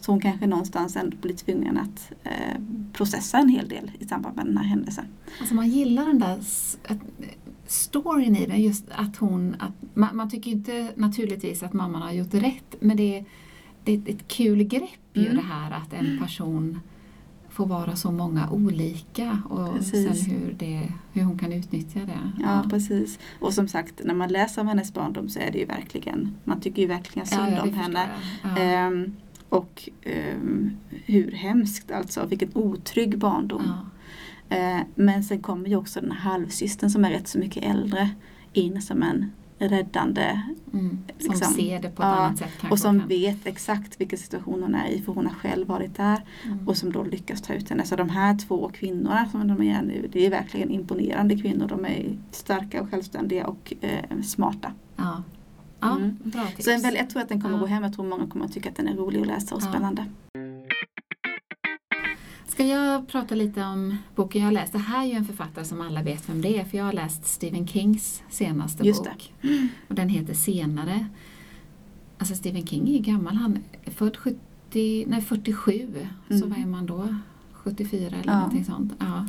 Så 0.00 0.12
hon 0.12 0.20
kanske 0.20 0.46
någonstans 0.46 0.96
ändå 0.96 1.16
blir 1.16 1.34
tvungen 1.34 1.78
att 1.78 2.12
eh, 2.24 2.60
processa 2.92 3.38
en 3.38 3.48
hel 3.48 3.68
del 3.68 3.90
i 3.98 4.04
samband 4.06 4.36
med 4.36 4.46
den 4.46 4.56
här 4.56 4.64
händelsen. 4.64 5.04
Alltså 5.40 5.54
man 5.54 5.68
gillar 5.68 6.06
den 6.06 6.18
där 6.18 6.38
storyn 7.66 8.36
i 8.36 8.46
den, 8.46 8.62
just 8.62 8.84
att 8.90 9.16
hon, 9.16 9.56
att, 9.58 9.72
man, 9.94 10.16
man 10.16 10.30
tycker 10.30 10.50
inte 10.50 10.90
naturligtvis 10.96 11.62
att 11.62 11.72
mamman 11.72 12.02
har 12.02 12.12
gjort 12.12 12.34
rätt 12.34 12.74
men 12.80 12.96
det 12.96 13.18
är, 13.18 13.24
det 13.84 13.92
är 13.92 13.98
ett, 13.98 14.08
ett 14.08 14.28
kul 14.28 14.62
grepp 14.62 14.90
ju 15.12 15.24
Mm. 15.26 15.36
det 15.36 15.42
här 15.42 15.70
att 15.70 15.92
en 15.92 16.18
person 16.18 16.80
får 17.60 17.66
vara 17.66 17.96
så 17.96 18.10
många 18.10 18.50
olika 18.50 19.42
och 19.48 19.74
Precis. 19.74 20.24
sen 20.24 20.36
hur, 20.36 20.54
det, 20.58 20.92
hur 21.12 21.22
hon 21.22 21.38
kan 21.38 21.52
utnyttja 21.52 22.00
det. 22.00 22.42
Ja, 22.42 22.64
precis. 22.70 23.18
Och 23.40 23.54
som 23.54 23.68
sagt, 23.68 24.00
när 24.04 24.14
man 24.14 24.28
läser 24.28 24.62
om 24.62 24.68
hennes 24.68 24.94
barndom 24.94 25.28
så 25.28 25.38
är 25.38 25.50
det 25.50 25.58
ju 25.58 25.64
verkligen, 25.64 26.36
man 26.44 26.60
tycker 26.60 26.82
ju 26.82 26.88
verkligen 26.88 27.26
synd 27.26 27.52
ja, 27.56 27.62
om 27.62 27.74
henne. 27.74 28.06
Ja. 28.42 28.56
Ehm, 28.58 29.16
och 29.48 29.88
ehm, 30.02 30.70
hur 30.90 31.32
hemskt 31.32 31.90
alltså, 31.90 32.26
vilken 32.26 32.50
otrygg 32.54 33.18
barndom. 33.18 33.62
Ja. 34.48 34.56
Eh, 34.56 34.80
men 34.94 35.24
sen 35.24 35.42
kommer 35.42 35.68
ju 35.68 35.76
också 35.76 36.00
den 36.00 36.12
här 36.12 36.30
halvsystern 36.30 36.90
som 36.90 37.04
är 37.04 37.10
rätt 37.10 37.28
så 37.28 37.38
mycket 37.38 37.64
äldre 37.64 38.10
in 38.52 38.82
som 38.82 39.02
en 39.02 39.32
räddande 39.68 40.40
Mm. 40.72 40.98
Som 41.18 41.30
liksom, 41.34 41.54
ser 41.54 41.80
det 41.82 41.88
på 41.90 42.02
ett 42.02 42.08
ja, 42.08 42.14
annat 42.14 42.38
sätt 42.38 42.48
och 42.70 42.78
som 42.78 43.08
vet 43.08 43.46
exakt 43.46 44.00
vilken 44.00 44.18
situation 44.18 44.62
hon 44.62 44.74
är 44.74 44.88
i 44.88 45.02
för 45.02 45.12
hon 45.12 45.26
har 45.26 45.34
själv 45.34 45.66
varit 45.66 45.96
där 45.96 46.20
Mm. 46.46 46.68
och 46.68 46.76
som 46.76 46.92
då 46.92 47.02
lyckas 47.04 47.42
ta 47.42 47.54
ut 47.54 47.70
henne. 47.70 47.84
Så 47.84 47.96
de 47.96 48.08
här 48.08 48.38
två 48.38 48.70
kvinnorna 48.74 49.28
som 49.30 49.48
de 49.48 49.62
är 49.62 49.82
nu, 49.82 50.08
det 50.12 50.26
är 50.26 50.30
verkligen 50.30 50.70
imponerande 50.70 51.38
kvinnor. 51.38 51.66
De 51.68 51.84
är 51.84 52.16
starka 52.30 52.82
och 52.82 52.90
självständiga 52.90 53.46
och 53.46 53.72
eh, 53.80 54.20
smarta. 54.22 54.72
Ja, 54.96 55.22
ja 55.80 55.96
Mm. 55.96 56.16
bra 56.24 56.46
tips. 56.46 56.64
Så 56.64 56.70
en 56.70 56.82
väl, 56.82 56.94
jag 56.94 57.10
tror 57.10 57.22
att 57.22 57.28
den 57.28 57.40
kommer 57.42 57.54
Ja. 57.54 57.60
gå 57.60 57.66
hem. 57.66 57.82
Jag 57.82 57.94
tror 57.94 58.06
många 58.06 58.26
kommer 58.26 58.44
att 58.44 58.52
tycka 58.52 58.68
att 58.68 58.76
den 58.76 58.88
är 58.88 58.94
rolig 58.96 59.20
att 59.20 59.26
läsa 59.26 59.54
och 59.54 59.62
Ja. 59.62 59.68
spännande. 59.68 60.04
Ska 62.50 62.66
jag 62.66 63.08
prata 63.08 63.34
lite 63.34 63.64
om 63.64 63.96
boken 64.14 64.40
jag 64.40 64.46
har 64.46 64.52
läst? 64.52 64.72
Det 64.72 64.78
här 64.78 65.02
är 65.02 65.06
ju 65.08 65.12
en 65.14 65.24
författare 65.24 65.64
som 65.64 65.80
alla 65.80 66.02
vet 66.02 66.28
vem 66.28 66.42
det 66.42 66.58
är 66.60 66.64
för 66.64 66.78
jag 66.78 66.84
har 66.84 66.92
läst 66.92 67.26
Stephen 67.26 67.66
Kings 67.66 68.22
senaste 68.30 68.86
Just 68.86 69.04
bok. 69.04 69.32
Och 69.88 69.94
den 69.94 70.08
heter 70.08 70.34
Senare. 70.34 71.06
Alltså 72.18 72.34
Stephen 72.34 72.66
King 72.66 72.88
är 72.88 72.92
ju 72.92 72.98
gammal, 72.98 73.34
han 73.34 73.58
är 73.84 73.90
född 73.90 74.16
70, 74.16 75.04
nej 75.08 75.20
47, 75.22 75.88
så 76.28 76.34
Mm. 76.34 76.50
vad 76.50 76.58
är 76.58 76.66
man 76.66 76.86
då? 76.86 77.14
74 77.52 78.06
eller 78.06 78.32
Ja. 78.32 78.36
någonting 78.38 78.64
sånt. 78.64 78.92
Ja. 78.98 79.26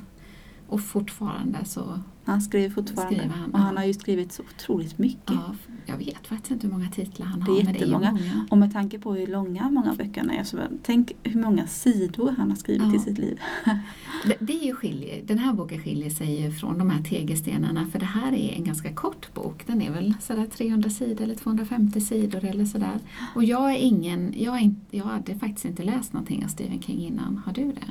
Och 0.68 0.82
fortfarande 0.82 1.66
så, 1.66 2.00
Han 2.26 2.42
skriver 2.42 2.70
fortfarande. 2.70 3.16
Skriver 3.20 3.36
han, 3.36 3.52
och 3.52 3.60
han 3.60 3.78
har 3.78 3.84
ju 3.86 3.94
skrivit 3.94 4.32
så 4.32 4.44
otroligt 4.56 4.98
mycket. 5.00 5.22
ja, 5.32 5.56
jag 5.86 5.98
vet 5.98 6.28
faktiskt 6.28 6.52
inte 6.52 6.68
hur 6.68 6.74
många 6.74 6.90
titlar 6.90 7.26
han 7.26 7.40
Det 7.40 7.46
är 7.46 7.48
har, 7.56 7.64
men 7.64 7.66
det 7.74 7.80
är 7.80 7.82
jättemånga. 7.82 8.12
många. 8.12 8.46
Och 8.50 8.58
med 8.58 8.74
tanke 8.74 9.00
på 9.00 9.14
hur 9.14 9.28
långa 9.28 9.70
många 9.70 9.94
böckerna 9.94 10.34
är 10.34 10.44
så 10.44 10.58
tänk 10.84 11.12
hur 11.24 11.42
många 11.42 11.68
sidor 11.68 12.34
han 12.38 12.50
har 12.50 12.58
skrivit 12.58 12.88
Ja. 12.88 12.96
i 12.96 13.00
sitt 13.00 13.18
liv. 13.18 13.40
Det, 14.26 14.36
det 14.40 14.54
är 14.54 14.66
ju 14.66 14.76
skiljer, 14.76 15.22
den 15.26 15.38
här 15.38 15.54
boken 15.54 15.80
skiljer 15.84 16.10
sig 16.10 16.42
ju 16.42 16.52
från 16.52 16.78
de 16.78 16.90
här 16.90 17.04
tegelstenarna 17.04 17.86
för 17.92 18.00
det 18.00 18.06
här 18.06 18.34
är 18.34 18.54
en 18.56 18.64
ganska 18.64 18.94
kort 18.94 19.34
bok. 19.34 19.64
Den 19.68 19.82
är 19.82 19.92
väl 19.92 20.14
sådär 20.22 20.46
300 20.46 20.90
sidor 20.90 21.24
eller 21.24 21.36
250 21.36 22.02
sidor 22.02 22.46
eller 22.46 22.66
sådär. 22.66 23.00
Och 23.36 23.44
jag 23.44 23.72
är 23.72 23.78
ingen, 23.78 24.34
jag, 24.38 24.56
är 24.56 24.60
inte, 24.60 24.98
jag 24.98 25.06
hade 25.06 25.36
faktiskt 25.36 25.66
inte 25.66 25.84
läst 25.84 26.14
någonting 26.14 26.44
av 26.46 26.48
Stephen 26.48 26.82
King 26.82 27.00
innan. 27.00 27.42
Har 27.46 27.54
du 27.54 27.64
det? 27.66 27.82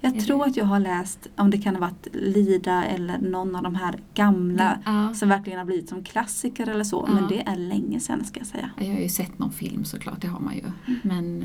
Jag 0.00 0.16
Är 0.16 0.20
tror 0.20 0.38
det- 0.38 0.44
att 0.44 0.56
jag 0.56 0.64
har 0.64 0.80
läst, 0.80 1.28
om 1.36 1.50
det 1.50 1.58
kan 1.58 1.74
ha 1.74 1.80
varit 1.80 2.06
Lida 2.12 2.84
eller 2.84 3.18
någon 3.18 3.56
av 3.56 3.62
de 3.62 3.74
här 3.74 3.79
gamla 4.14 4.78
Ja. 4.84 5.14
som 5.14 5.28
verkligen 5.28 5.58
har 5.58 5.66
blivit 5.66 5.88
som 5.88 6.04
klassiker 6.04 6.68
eller 6.68 6.84
så. 6.84 7.04
Ja. 7.08 7.14
Men 7.14 7.28
det 7.28 7.42
är 7.42 7.56
länge 7.56 8.00
sedan 8.00 8.24
ska 8.24 8.40
jag 8.40 8.46
säga. 8.46 8.70
Jag 8.78 8.86
har 8.86 9.00
ju 9.00 9.08
sett 9.08 9.38
någon 9.38 9.52
film 9.52 9.84
såklart, 9.84 10.20
det 10.20 10.28
har 10.28 10.40
man 10.40 10.54
ju. 10.54 10.62
Men, 11.02 11.44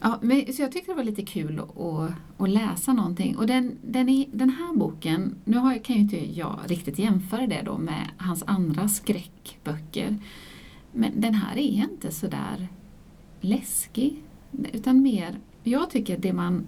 ja, 0.00 0.18
men, 0.22 0.52
så 0.52 0.62
jag 0.62 0.72
tyckte 0.72 0.92
det 0.92 0.96
var 0.96 1.04
lite 1.04 1.22
kul 1.22 1.60
att, 1.60 2.12
att, 2.38 2.50
läsa 2.50 2.92
någonting. 2.92 3.36
Och 3.36 3.46
den, 3.46 3.78
den, 3.84 4.08
är, 4.08 4.26
den 4.32 4.50
här 4.50 4.76
boken, 4.76 5.34
nu 5.44 5.56
har, 5.56 5.84
kan 5.84 5.96
ju 5.96 6.02
inte 6.02 6.38
jag 6.38 6.58
riktigt 6.66 6.98
jämföra 6.98 7.46
det 7.46 7.62
då 7.64 7.78
med 7.78 8.08
hans 8.16 8.42
andra 8.46 8.88
skräckböcker. 8.88 10.18
Men 10.92 11.20
den 11.20 11.34
här 11.34 11.56
är 11.56 11.60
inte 11.60 12.12
sådär 12.12 12.68
läskig. 13.40 14.22
Utan 14.72 15.02
mer, 15.02 15.38
jag 15.62 15.90
tycker 15.90 16.18
det 16.18 16.32
man 16.32 16.66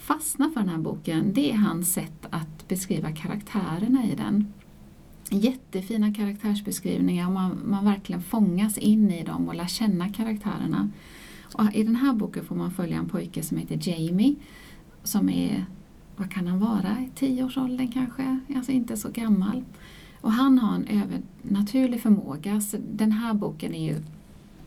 fastnar 0.00 0.50
för 0.50 0.60
den 0.60 0.68
här 0.68 0.78
boken, 0.78 1.32
det 1.32 1.50
är 1.50 1.56
hans 1.56 1.92
sätt 1.92 2.26
att 2.30 2.68
beskriva 2.68 3.12
karaktärerna 3.12 4.04
i 4.04 4.14
den 4.14 4.52
jättefina 5.30 6.14
karaktärsbeskrivningar 6.14 7.26
och 7.26 7.32
man, 7.32 7.62
man 7.64 7.84
verkligen 7.84 8.22
fångas 8.22 8.78
in 8.78 9.10
i 9.10 9.24
dem 9.24 9.48
och 9.48 9.54
lär 9.54 9.66
känna 9.66 10.08
karaktärerna. 10.08 10.90
Och 11.54 11.74
I 11.74 11.82
den 11.82 11.96
här 11.96 12.12
boken 12.12 12.44
får 12.44 12.54
man 12.54 12.70
följa 12.70 12.98
en 12.98 13.08
pojke 13.08 13.42
som 13.42 13.56
heter 13.56 13.88
Jamie 13.88 14.34
som 15.02 15.28
är, 15.28 15.64
vad 16.16 16.30
kan 16.30 16.46
han 16.46 16.58
vara, 16.58 16.96
i 17.00 17.10
tioårsåldern 17.14 17.92
kanske, 17.92 18.40
alltså 18.56 18.72
inte 18.72 18.96
så 18.96 19.10
gammal. 19.10 19.64
Och 20.20 20.32
han 20.32 20.58
har 20.58 20.74
en 20.74 20.86
övernaturlig 20.86 22.00
förmåga, 22.00 22.60
så 22.60 22.76
den 22.92 23.12
här 23.12 23.34
boken 23.34 23.74
är 23.74 23.92
ju, 23.92 24.02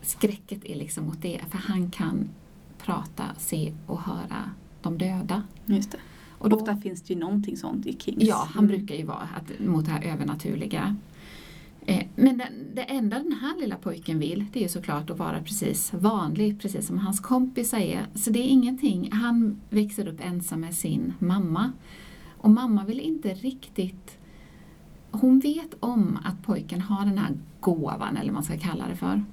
skräcket 0.01 0.65
är 0.65 0.75
liksom 0.75 1.05
mot 1.05 1.21
det, 1.21 1.41
för 1.49 1.57
han 1.57 1.91
kan 1.91 2.29
prata, 2.77 3.23
se 3.37 3.73
och 3.85 4.01
höra 4.01 4.49
de 4.83 4.97
döda. 4.97 5.43
Just 5.65 5.91
det. 5.91 5.97
Och 6.37 6.49
då- 6.49 6.55
Ofta 6.55 6.77
finns 6.77 7.01
det 7.01 7.13
ju 7.13 7.19
någonting 7.19 7.57
sånt 7.57 7.85
i 7.85 7.93
Kings. 7.99 8.23
Ja, 8.23 8.47
han 8.53 8.63
Mm. 8.63 8.77
brukar 8.77 8.95
ju 8.95 9.03
vara 9.05 9.17
att, 9.35 9.65
mot 9.67 9.85
det 9.85 9.91
här 9.91 10.03
övernaturliga. 10.03 10.95
Eh, 11.85 12.05
men 12.15 12.37
den, 12.37 12.47
det 12.73 12.81
enda 12.81 13.19
den 13.19 13.31
här 13.41 13.59
lilla 13.59 13.75
pojken 13.75 14.19
vill, 14.19 14.45
det 14.53 14.59
är 14.59 14.63
ju 14.63 14.69
såklart 14.69 15.09
att 15.09 15.17
vara 15.17 15.39
precis 15.43 15.93
vanlig, 15.93 16.59
precis 16.61 16.87
som 16.87 16.97
hans 16.97 17.19
kompisar 17.19 17.77
är. 17.77 18.05
Så 18.15 18.29
det 18.29 18.39
är 18.39 18.47
ingenting, 18.47 19.09
han 19.11 19.61
växer 19.69 20.07
upp 20.07 20.19
ensam 20.25 20.59
med 20.61 20.75
sin 20.75 21.13
mamma. 21.19 21.71
Och 22.37 22.49
mamma 22.51 22.85
vill 22.85 22.99
inte 22.99 23.33
riktigt 23.33 24.17
hon 25.11 25.39
vet 25.39 25.75
om 25.79 26.19
att 26.23 26.43
pojken 26.43 26.81
har 26.81 27.05
den 27.05 27.17
här 27.17 27.31
gåvan, 27.59 28.17
eller 28.17 28.25
vad 28.25 28.33
man 28.33 28.43
ska 28.43 28.57
kalla 28.57 28.87
det 28.87 28.95
för. 28.95 29.23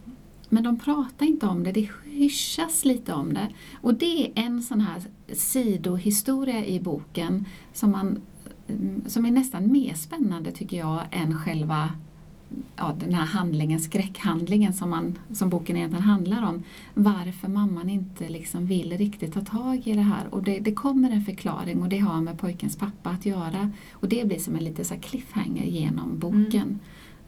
Men 0.52 0.62
de 0.62 0.78
pratar 0.78 1.26
inte 1.26 1.46
om 1.46 1.64
det, 1.64 1.72
det 1.72 1.88
hyschas 2.04 2.84
lite 2.84 3.12
om 3.12 3.34
det. 3.34 3.48
Och 3.80 3.94
det 3.94 4.26
är 4.26 4.32
en 4.34 4.62
sån 4.62 4.80
här 4.80 5.02
sidohistoria 5.32 6.66
i 6.66 6.80
boken 6.80 7.44
som, 7.72 7.90
man, 7.90 8.20
mm, 8.68 9.02
som 9.06 9.26
är 9.26 9.30
nästan 9.30 9.72
mer 9.72 9.94
spännande 9.94 10.52
tycker 10.52 10.76
jag 10.76 11.00
än 11.10 11.38
själva 11.38 11.90
ja, 12.76 12.96
den 13.00 13.14
här 13.14 13.26
handlingen, 13.26 13.80
skräckhandlingen 13.80 14.72
som, 14.72 14.90
man, 14.90 15.18
som 15.32 15.50
boken 15.50 15.76
egentligen 15.76 16.04
handlar 16.04 16.48
om. 16.48 16.62
Varför 16.94 17.48
mamman 17.48 17.88
inte 17.88 18.28
liksom 18.28 18.66
vill 18.66 18.98
riktigt 18.98 19.34
ta 19.34 19.40
tag 19.40 19.86
i 19.86 19.92
det 19.92 20.02
här. 20.02 20.34
Och 20.34 20.42
det, 20.42 20.58
det 20.58 20.72
kommer 20.72 21.10
en 21.10 21.24
förklaring 21.24 21.82
och 21.82 21.88
det 21.88 21.98
har 21.98 22.20
med 22.20 22.38
pojkens 22.38 22.76
pappa 22.76 23.10
att 23.10 23.26
göra. 23.26 23.70
Och 23.92 24.08
det 24.08 24.26
blir 24.26 24.38
som 24.38 24.56
en 24.56 24.64
liten 24.64 24.84
så 24.84 24.94
cliffhanger 24.96 25.64
genom 25.64 26.18
boken. 26.18 26.62
Mm. 26.62 26.78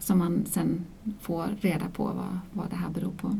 Som 0.03 0.17
man 0.17 0.45
sen 0.45 0.85
får 1.21 1.47
reda 1.61 1.89
på 1.89 2.03
vad, 2.03 2.39
vad 2.51 2.69
det 2.69 2.75
här 2.75 2.89
beror 2.89 3.11
på. 3.11 3.39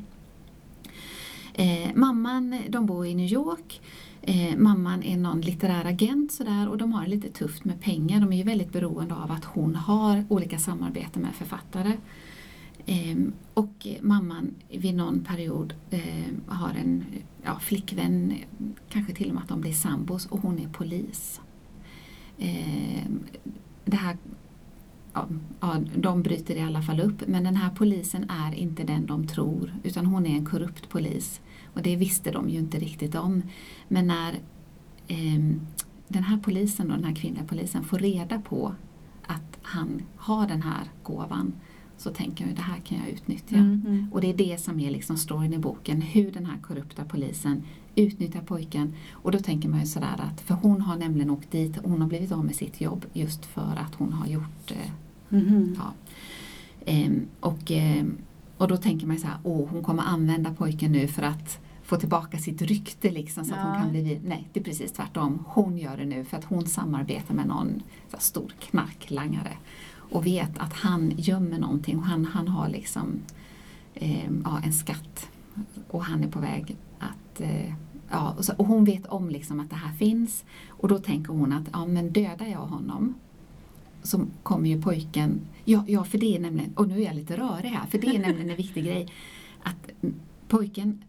Eh, 1.54 1.90
mamman, 1.96 2.60
de 2.70 2.86
bor 2.86 3.06
i 3.06 3.16
New 3.16 3.32
York. 3.32 3.82
Eh, 4.22 4.58
mamman 4.58 5.04
är 5.04 5.18
någon 5.18 5.42
litterär 5.42 5.86
agent 5.86 6.32
sådär 6.32 6.70
och 6.70 6.78
de 6.78 6.94
har 6.94 7.04
det 7.04 7.10
lite 7.10 7.30
tufft 7.30 7.66
med 7.66 7.82
pengar. 7.82 8.20
De 8.20 8.34
är 8.34 8.38
ju 8.38 8.44
väldigt 8.44 8.72
beroende 8.72 9.16
av 9.16 9.32
att 9.32 9.46
hon 9.46 9.76
har 9.76 10.26
olika 10.30 10.60
samarbeten 10.60 11.22
med 11.22 11.36
författare. 11.36 11.98
Eh, 12.86 13.18
och 13.54 13.88
mamman 14.02 14.54
vid 14.70 14.96
någon 14.96 15.24
period 15.24 15.74
eh, 15.90 16.34
har 16.48 16.70
en 16.70 17.06
ja, 17.44 17.60
flickvän, 17.60 18.34
kanske 18.90 19.14
till 19.14 19.30
och 19.30 19.34
med 19.34 19.44
att 19.44 19.50
de 19.50 19.62
blir 19.62 19.74
sambos 19.74 20.26
och 20.26 20.40
hon 20.40 20.60
är 20.60 20.68
polis. 20.68 21.42
Ehm, 22.40 23.20
det 23.86 23.96
här 23.98 24.18
Ja, 25.14 25.28
ja, 25.60 25.80
de 25.96 26.24
bryter 26.24 26.56
i 26.56 26.62
alla 26.62 26.82
fall 26.82 27.00
upp 27.00 27.28
men 27.28 27.44
den 27.44 27.56
här 27.56 27.70
polisen 27.70 28.30
är 28.30 28.54
inte 28.56 28.84
den 28.84 29.06
de 29.06 29.28
tror 29.28 29.74
utan 29.84 30.06
hon 30.06 30.26
är 30.26 30.36
en 30.36 30.46
korrupt 30.46 30.90
polis. 30.90 31.42
Och 31.74 31.82
det 31.82 31.96
visste 31.96 32.32
de 32.32 32.50
ju 32.50 32.60
inte 32.60 32.80
riktigt 32.80 33.16
om. 33.16 33.42
Men 33.88 34.08
när 34.08 34.34
eh, 35.08 35.40
den 36.08 36.24
här 36.24 36.38
polisen, 36.38 36.88
då, 36.88 36.94
den 36.94 37.04
här 37.04 37.16
kvinnliga 37.16 37.44
polisen, 37.44 37.84
får 37.84 37.98
reda 37.98 38.42
på 38.42 38.76
att 39.26 39.60
han 39.62 40.02
har 40.16 40.48
den 40.48 40.62
här 40.62 40.84
gåvan 41.04 41.54
så 41.98 42.10
tänker 42.10 42.46
jag 42.46 42.56
det 42.56 42.62
här 42.62 42.80
kan 42.80 42.98
jag 42.98 43.10
utnyttja. 43.10 43.56
Mm, 43.56 43.82
mm. 43.88 44.08
Och 44.12 44.22
det 44.22 44.30
är 44.30 44.38
det 44.38 44.62
som 44.62 44.80
är 44.80 44.92
liksom 44.92 45.18
storyn 45.18 45.54
i 45.54 45.58
boken, 45.58 46.02
hur 46.02 46.32
den 46.32 46.46
här 46.46 46.58
korrupta 46.58 47.06
polisen 47.06 47.64
utnyttjar 47.96 48.42
pojken. 48.42 48.94
Och 49.12 49.32
då 49.32 49.40
tänker 49.40 49.70
man 49.70 49.80
ju 49.80 49.86
sådär 49.86 50.20
att, 50.20 50.42
för 50.42 50.54
hon 50.54 50.82
har 50.82 50.98
nämligen 50.98 51.30
åkt 51.30 51.52
dit, 51.52 51.78
hon 51.84 52.02
har 52.02 52.08
blivit 52.08 52.32
av 52.32 52.46
med 52.46 52.56
sitt 52.56 52.82
jobb 52.82 53.06
just 53.14 53.46
för 53.46 53.76
att 53.88 53.96
hon 53.96 54.14
har 54.14 54.28
gjort 54.28 54.74
mm. 55.30 55.76
ja. 55.78 55.94
Ehm, 56.86 57.28
och, 57.40 57.72
eh, 57.72 58.06
och 58.58 58.68
då 58.68 58.78
tänker 58.78 59.08
man 59.08 59.20
så 59.20 59.28
här, 59.28 59.38
åh 59.44 59.70
hon 59.70 59.84
kommer 59.84 60.04
använda 60.04 60.54
pojken 60.54 60.92
nu 60.92 61.08
för 61.08 61.22
att 61.22 61.60
få 61.84 61.96
tillbaka 61.96 62.38
sitt 62.38 62.62
rykte 62.62 63.12
liksom, 63.12 63.46
så 63.46 63.52
ja. 63.52 63.58
att 63.58 63.68
hon 63.68 63.82
kan 63.82 63.92
bli... 63.92 64.22
Nej, 64.26 64.48
det 64.54 64.60
är 64.60 64.64
precis 64.64 64.92
tvärtom. 64.92 65.44
Hon 65.48 65.78
gör 65.78 65.98
det 65.98 66.06
nu 66.06 66.26
för 66.26 66.38
att 66.38 66.46
hon 66.46 66.66
samarbetar 66.66 67.34
med 67.34 67.48
någon 67.48 67.82
så 68.12 68.18
stor 68.20 68.54
knarklangare 68.60 69.58
och 69.96 70.26
vet 70.26 70.58
att 70.58 70.74
han 70.74 71.14
gömmer 71.18 71.60
någonting 71.60 71.98
och 71.98 72.06
han, 72.06 72.26
han 72.26 72.48
har 72.48 72.70
liksom 72.70 73.22
eh, 73.94 74.32
ja, 74.44 74.62
en 74.64 74.74
skatt 74.74 75.30
och 75.90 76.04
han 76.04 76.24
är 76.24 76.28
på 76.28 76.40
väg 76.40 76.76
att 77.34 77.42
eh, 77.42 77.74
Ja, 78.10 78.36
och, 78.38 78.46
så, 78.46 78.54
och, 78.58 78.66
hon 78.66 78.86
vet 78.86 79.06
om 79.06 79.30
liksom 79.30 79.60
att 79.60 79.70
det 79.70 79.76
här 79.76 79.94
finns 79.94 80.44
och 80.70 80.88
då 80.88 80.98
tänker 80.98 81.34
hon 81.34 81.54
att 81.54 81.64
ja, 81.74 81.86
men 81.86 82.12
dödar 82.12 82.46
jag 82.46 82.60
honom 82.60 83.14
så 84.04 84.26
kommer 84.44 84.70
ju 84.70 84.82
pojken, 84.82 85.42
ja, 85.66 85.84
ja 85.88 86.04
för 86.04 86.18
det 86.18 86.36
är 86.36 86.40
nämligen, 86.40 86.74
och 86.74 86.88
nu 86.88 87.02
är 87.02 87.06
jag 87.06 87.16
lite 87.16 87.38
rörig 87.38 87.70
här, 87.70 87.88
för 87.88 87.98
det 87.98 88.08
är 88.08 88.20
nämligen 88.20 88.50
en 88.50 88.56
viktig 88.56 88.84
grej, 88.84 89.14
att 89.64 90.10
pojken 90.48 91.04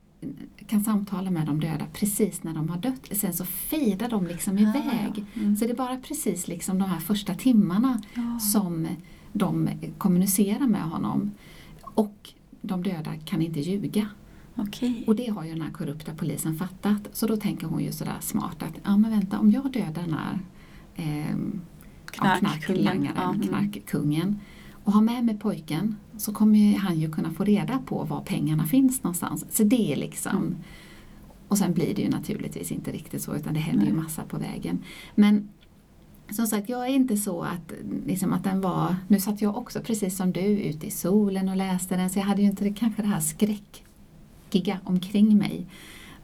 kan 0.67 0.85
samtala 0.85 1.31
med 1.31 1.47
de 1.47 1.61
döda 1.61 1.87
precis 1.93 2.43
när 2.43 2.55
de 2.55 2.69
har 2.69 2.79
dött. 2.79 3.09
Sen 3.11 3.33
så 3.33 3.45
fejdar 3.45 4.09
de 4.09 4.27
liksom 4.27 4.59
iväg. 4.59 5.25
Mm. 5.35 5.57
Så 5.57 5.65
det 5.65 5.71
är 5.71 5.77
bara 5.77 5.97
precis 5.97 6.49
liksom 6.49 6.79
de 6.79 6.85
här 6.85 7.01
första 7.01 7.35
timmarna 7.35 8.03
ja. 8.15 8.39
som 8.39 8.87
de 9.33 9.71
kommunicerar 9.99 10.67
med 10.67 10.83
honom. 10.83 11.31
Och 11.81 12.33
de 12.61 12.83
döda 12.83 13.17
kan 13.25 13.43
inte 13.43 13.61
ljuga. 13.61 14.09
Okay. 14.57 15.05
Och 15.07 15.17
det 15.17 15.27
har 15.27 15.45
ju 15.45 15.51
den 15.51 15.63
här 15.63 15.71
korrupta 15.71 16.15
polisen 16.15 16.57
fattat. 16.57 17.09
Så 17.13 17.27
då 17.27 17.37
tänker 17.37 17.67
hon 17.67 17.85
ju 17.85 17.93
sådär 17.93 18.17
smart 18.21 18.63
att, 18.63 18.75
ja 18.85 18.97
men 18.97 19.11
vänta 19.11 19.39
om 19.39 19.51
jag 19.51 19.73
dödar 19.73 20.03
den 20.03 20.15
här 20.15 20.39
eh, 20.95 21.37
knarklangaren, 22.07 23.09
ja, 23.17 23.35
mm. 23.35 23.41
knarkkungen 23.41 24.41
och 24.85 24.93
har 24.93 25.03
med 25.03 25.25
mig 25.25 25.39
pojken 25.39 25.97
så 26.17 26.33
kommer 26.33 26.79
han 26.79 27.01
ju 27.01 27.13
kunna 27.13 27.31
få 27.31 27.45
reda 27.45 27.79
på 27.79 28.05
var 28.05 28.21
pengarna 28.21 28.67
finns 28.67 29.03
någonstans. 29.03 29.47
Så 29.51 29.65
det 29.65 29.93
är 29.93 29.97
liksom 29.97 30.37
mm. 30.37 30.57
Och 31.49 31.59
sen 31.59 31.73
blir 31.73 31.95
det 31.95 32.03
ju 32.03 32.09
naturligtvis 32.09 32.73
inte 32.73 32.93
riktigt 32.93 33.23
så 33.23 33.37
utan 33.37 33.55
det 33.55 33.61
händer 33.61 33.85
Nej. 33.85 33.95
ju 33.95 34.01
massa 34.03 34.23
på 34.23 34.39
vägen. 34.39 34.79
Men 35.15 35.49
som 36.31 36.47
sagt, 36.47 36.69
jag 36.69 36.87
är 36.87 36.93
inte 36.93 37.17
så 37.17 37.43
att, 37.43 37.73
liksom 38.07 38.33
att 38.33 38.45
den 38.45 38.61
var... 38.61 38.97
Nu 39.09 39.21
satt 39.21 39.43
jag 39.43 39.57
också 39.57 39.81
precis 39.81 40.17
som 40.17 40.33
du 40.33 40.41
ute 40.41 40.87
i 40.87 40.91
solen 40.91 41.49
och 41.49 41.57
läste 41.57 41.97
den 41.97 42.11
så 42.11 42.19
jag 42.19 42.25
hade 42.25 42.43
ju 42.43 42.49
inte 42.49 42.65
det, 42.65 42.73
kanske 42.73 43.03
det 43.03 43.09
här 43.09 43.21
skräckiga 44.55 44.81
omkring 44.85 45.39
mig. 45.39 45.67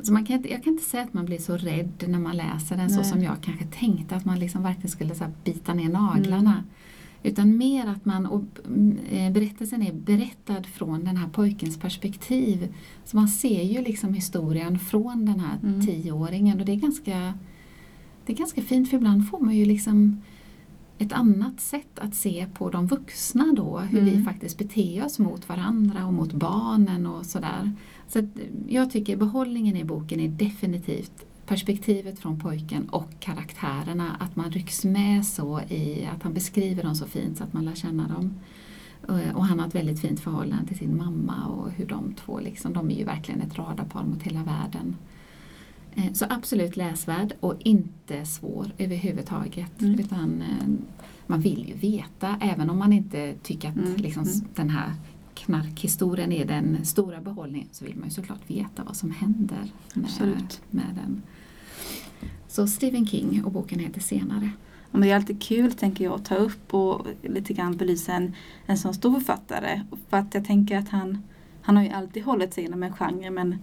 Så 0.03 0.12
man 0.12 0.27
kan 0.27 0.37
inte, 0.37 0.51
jag 0.51 0.64
kan 0.64 0.73
inte 0.73 0.85
säga 0.85 1.03
att 1.03 1.14
man 1.14 1.27
blir 1.27 1.38
så 1.38 1.57
rädd 1.57 2.05
när 2.09 2.19
man 2.19 2.37
läser 2.37 2.77
den 2.77 2.87
Nej. 2.87 2.97
så 2.97 3.05
som 3.05 3.23
jag 3.23 3.37
kanske 3.43 3.64
tänkte 3.64 4.16
att 4.16 4.25
man 4.25 4.38
liksom 4.38 4.62
verkligen 4.62 4.90
skulle 4.90 5.14
så 5.14 5.25
bita 5.45 5.75
ner 5.75 5.88
naglarna. 5.88 6.53
Mm. 6.53 6.64
Utan 7.23 7.57
mer 7.57 7.87
att 7.87 8.05
man, 8.05 8.27
och 8.27 8.45
eh, 9.11 9.33
berättelsen 9.33 9.83
är 9.83 9.93
berättad 9.93 10.62
från 10.66 11.05
den 11.05 11.16
här 11.16 11.29
pojkens 11.29 11.79
perspektiv. 11.79 12.75
Så 13.05 13.16
man 13.16 13.29
ser 13.29 13.62
ju 13.62 13.83
liksom 13.83 14.14
historien 14.14 14.79
från 14.79 15.27
den 15.27 15.40
här 15.40 15.59
mm. 15.62 15.87
tioåringen 15.87 16.61
och 16.61 16.66
det 16.66 16.73
är 16.73 16.77
ganska 16.77 17.35
det 18.27 18.33
är 18.33 18.37
ganska 18.37 18.62
fint 18.62 18.90
för 18.90 18.97
ibland 18.97 19.29
får 19.29 19.40
man 19.40 19.57
ju 19.57 19.64
liksom 19.64 20.21
ett 20.99 21.12
annat 21.12 21.61
sätt 21.61 21.99
att 21.99 22.14
se 22.14 22.47
på 22.55 22.71
de 22.71 22.87
vuxna 22.87 23.53
då, 23.57 23.79
hur 23.79 24.01
mm. 24.01 24.14
vi 24.14 24.25
faktiskt 24.25 24.59
beter 24.59 25.05
oss 25.05 25.19
mot 25.19 25.49
varandra 25.49 26.07
och 26.07 26.12
mot 26.12 26.33
barnen 26.33 27.07
och 27.07 27.27
sådär. 27.27 27.73
Så 28.12 28.29
jag 28.68 28.90
tycker 28.90 29.16
behållningen 29.16 29.77
i 29.77 29.85
boken 29.85 30.20
är 30.20 30.29
definitivt 30.29 31.27
perspektivet 31.46 32.18
från 32.18 32.38
pojken 32.38 32.88
och 32.88 33.11
karaktärerna, 33.20 34.16
att 34.20 34.37
man 34.37 34.51
rycks 34.51 34.85
med 34.85 35.27
så 35.27 35.61
i 35.61 36.09
att 36.14 36.23
han 36.23 36.35
beskriver 36.35 36.83
dem 36.83 36.94
så 36.94 37.07
fint 37.07 37.38
så 37.38 37.44
att 37.44 37.53
man 37.53 37.64
lär 37.64 37.75
känna 37.75 38.09
dem. 38.09 38.35
Eh, 39.09 39.37
och 39.37 39.46
han 39.46 39.59
har 39.59 39.66
ett 39.66 39.75
väldigt 39.75 40.01
fint 40.01 40.20
förhållande 40.20 40.66
till 40.66 40.79
sin 40.79 40.96
mamma 40.96 41.46
och 41.46 41.70
hur 41.70 41.87
de 41.87 42.14
två, 42.14 42.40
liksom, 42.40 42.73
de 42.73 42.90
är 42.90 42.94
ju 42.94 43.05
verkligen 43.05 43.40
ett 43.40 43.59
radarpar 43.59 44.03
mot 44.03 44.23
hela 44.23 44.42
världen. 44.42 44.96
Eh, 45.94 46.12
så 46.12 46.27
absolut 46.29 46.77
läsvärd 46.77 47.33
och 47.40 47.55
inte 47.59 48.27
svår 48.27 48.73
överhuvudtaget. 48.79 49.81
Mm. 49.81 50.01
Utan 50.01 50.42
eh, 50.42 50.68
man 51.27 51.40
vill 51.40 51.68
ju 51.68 51.75
veta, 51.75 52.37
även 52.40 52.70
om 52.70 52.79
man 52.79 52.92
inte 52.92 53.35
tycker 53.42 53.68
att 53.68 53.77
mm. 53.77 53.96
Liksom, 53.96 54.23
mm. 54.23 54.49
den 54.55 54.70
här 54.70 54.94
knarkhistorien 55.35 56.33
är 56.33 56.45
den 56.45 56.85
stora 56.85 57.21
behållningen 57.21 57.69
så 57.73 57.85
vill 57.85 57.97
man 57.97 58.09
ju 58.09 58.14
såklart 58.14 58.51
veta 58.51 58.85
vad 58.85 58.97
som 58.97 59.11
händer 59.11 59.71
med, 59.95 60.55
med 60.71 60.95
den. 60.95 61.23
Så 62.49 62.66
Stephen 62.66 63.07
King 63.07 63.45
och 63.45 63.53
boken 63.53 63.79
heter 63.79 64.01
Senare. 64.01 64.51
Men 64.90 65.01
det 65.01 65.11
är 65.11 65.16
alltid 65.16 65.43
kul 65.43 65.73
tänker 65.73 66.05
jag 66.05 66.14
att 66.14 66.25
ta 66.25 66.35
upp 66.35 66.75
och 66.75 67.07
lite 67.23 67.53
grann 67.53 67.77
belysa 67.77 68.12
en, 68.12 68.35
en 68.66 68.79
sån 68.79 68.95
stor 68.95 69.12
författare. 69.12 69.81
För 70.09 70.16
att 70.16 70.35
jag 70.35 70.45
tänker 70.45 70.79
att 70.79 70.88
han, 70.88 71.23
han 71.62 71.77
har 71.77 71.83
ju 71.83 71.90
alltid 71.90 72.25
hållit 72.25 72.55
sig 72.55 72.64
inom 72.64 72.83
en 72.83 72.93
genre 72.93 73.31
men 73.31 73.59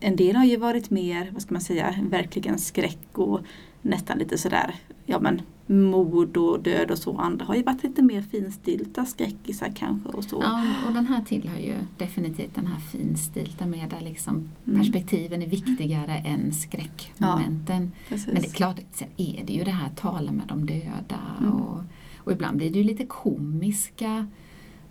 en 0.00 0.16
del 0.16 0.36
har 0.36 0.44
ju 0.44 0.56
varit 0.56 0.90
mer, 0.90 1.30
vad 1.32 1.42
ska 1.42 1.54
man 1.54 1.60
säga, 1.60 1.94
verkligen 2.10 2.58
skräck 2.58 3.18
och 3.18 3.40
nästan 3.82 4.18
lite 4.18 4.38
sådär, 4.38 4.74
ja 5.06 5.20
men 5.20 5.42
mord 5.72 6.36
och 6.36 6.62
död 6.62 6.90
och 6.90 6.98
så. 6.98 7.16
Andra 7.16 7.44
har 7.44 7.54
ju 7.54 7.62
varit 7.62 7.82
lite 7.82 8.02
mer 8.02 8.22
finstilta 8.22 9.04
skräckisar 9.04 9.72
kanske 9.76 10.08
och 10.08 10.24
så. 10.24 10.38
Ja, 10.42 10.64
och 10.88 10.94
den 10.94 11.06
här 11.06 11.22
tillhör 11.22 11.58
ju 11.58 11.74
definitivt 11.98 12.54
den 12.54 12.66
här 12.66 12.80
finstilta 12.80 13.66
med 13.66 13.90
där 13.90 14.00
liksom 14.00 14.50
mm. 14.66 14.78
perspektiven 14.78 15.42
är 15.42 15.46
viktigare 15.46 16.14
än 16.14 16.52
skräckmomenten. 16.52 17.92
Ja, 18.08 18.16
Men 18.26 18.34
det 18.34 18.48
är 18.48 18.52
klart, 18.52 18.80
sen 18.92 19.08
är 19.16 19.44
det 19.46 19.52
ju 19.52 19.64
det 19.64 19.70
här 19.70 19.88
tala 19.88 20.32
med 20.32 20.46
de 20.48 20.66
döda 20.66 21.20
mm. 21.40 21.52
och, 21.52 21.78
och 22.16 22.32
ibland 22.32 22.56
blir 22.56 22.70
det 22.70 22.78
ju 22.78 22.84
lite 22.84 23.06
komiska 23.06 24.26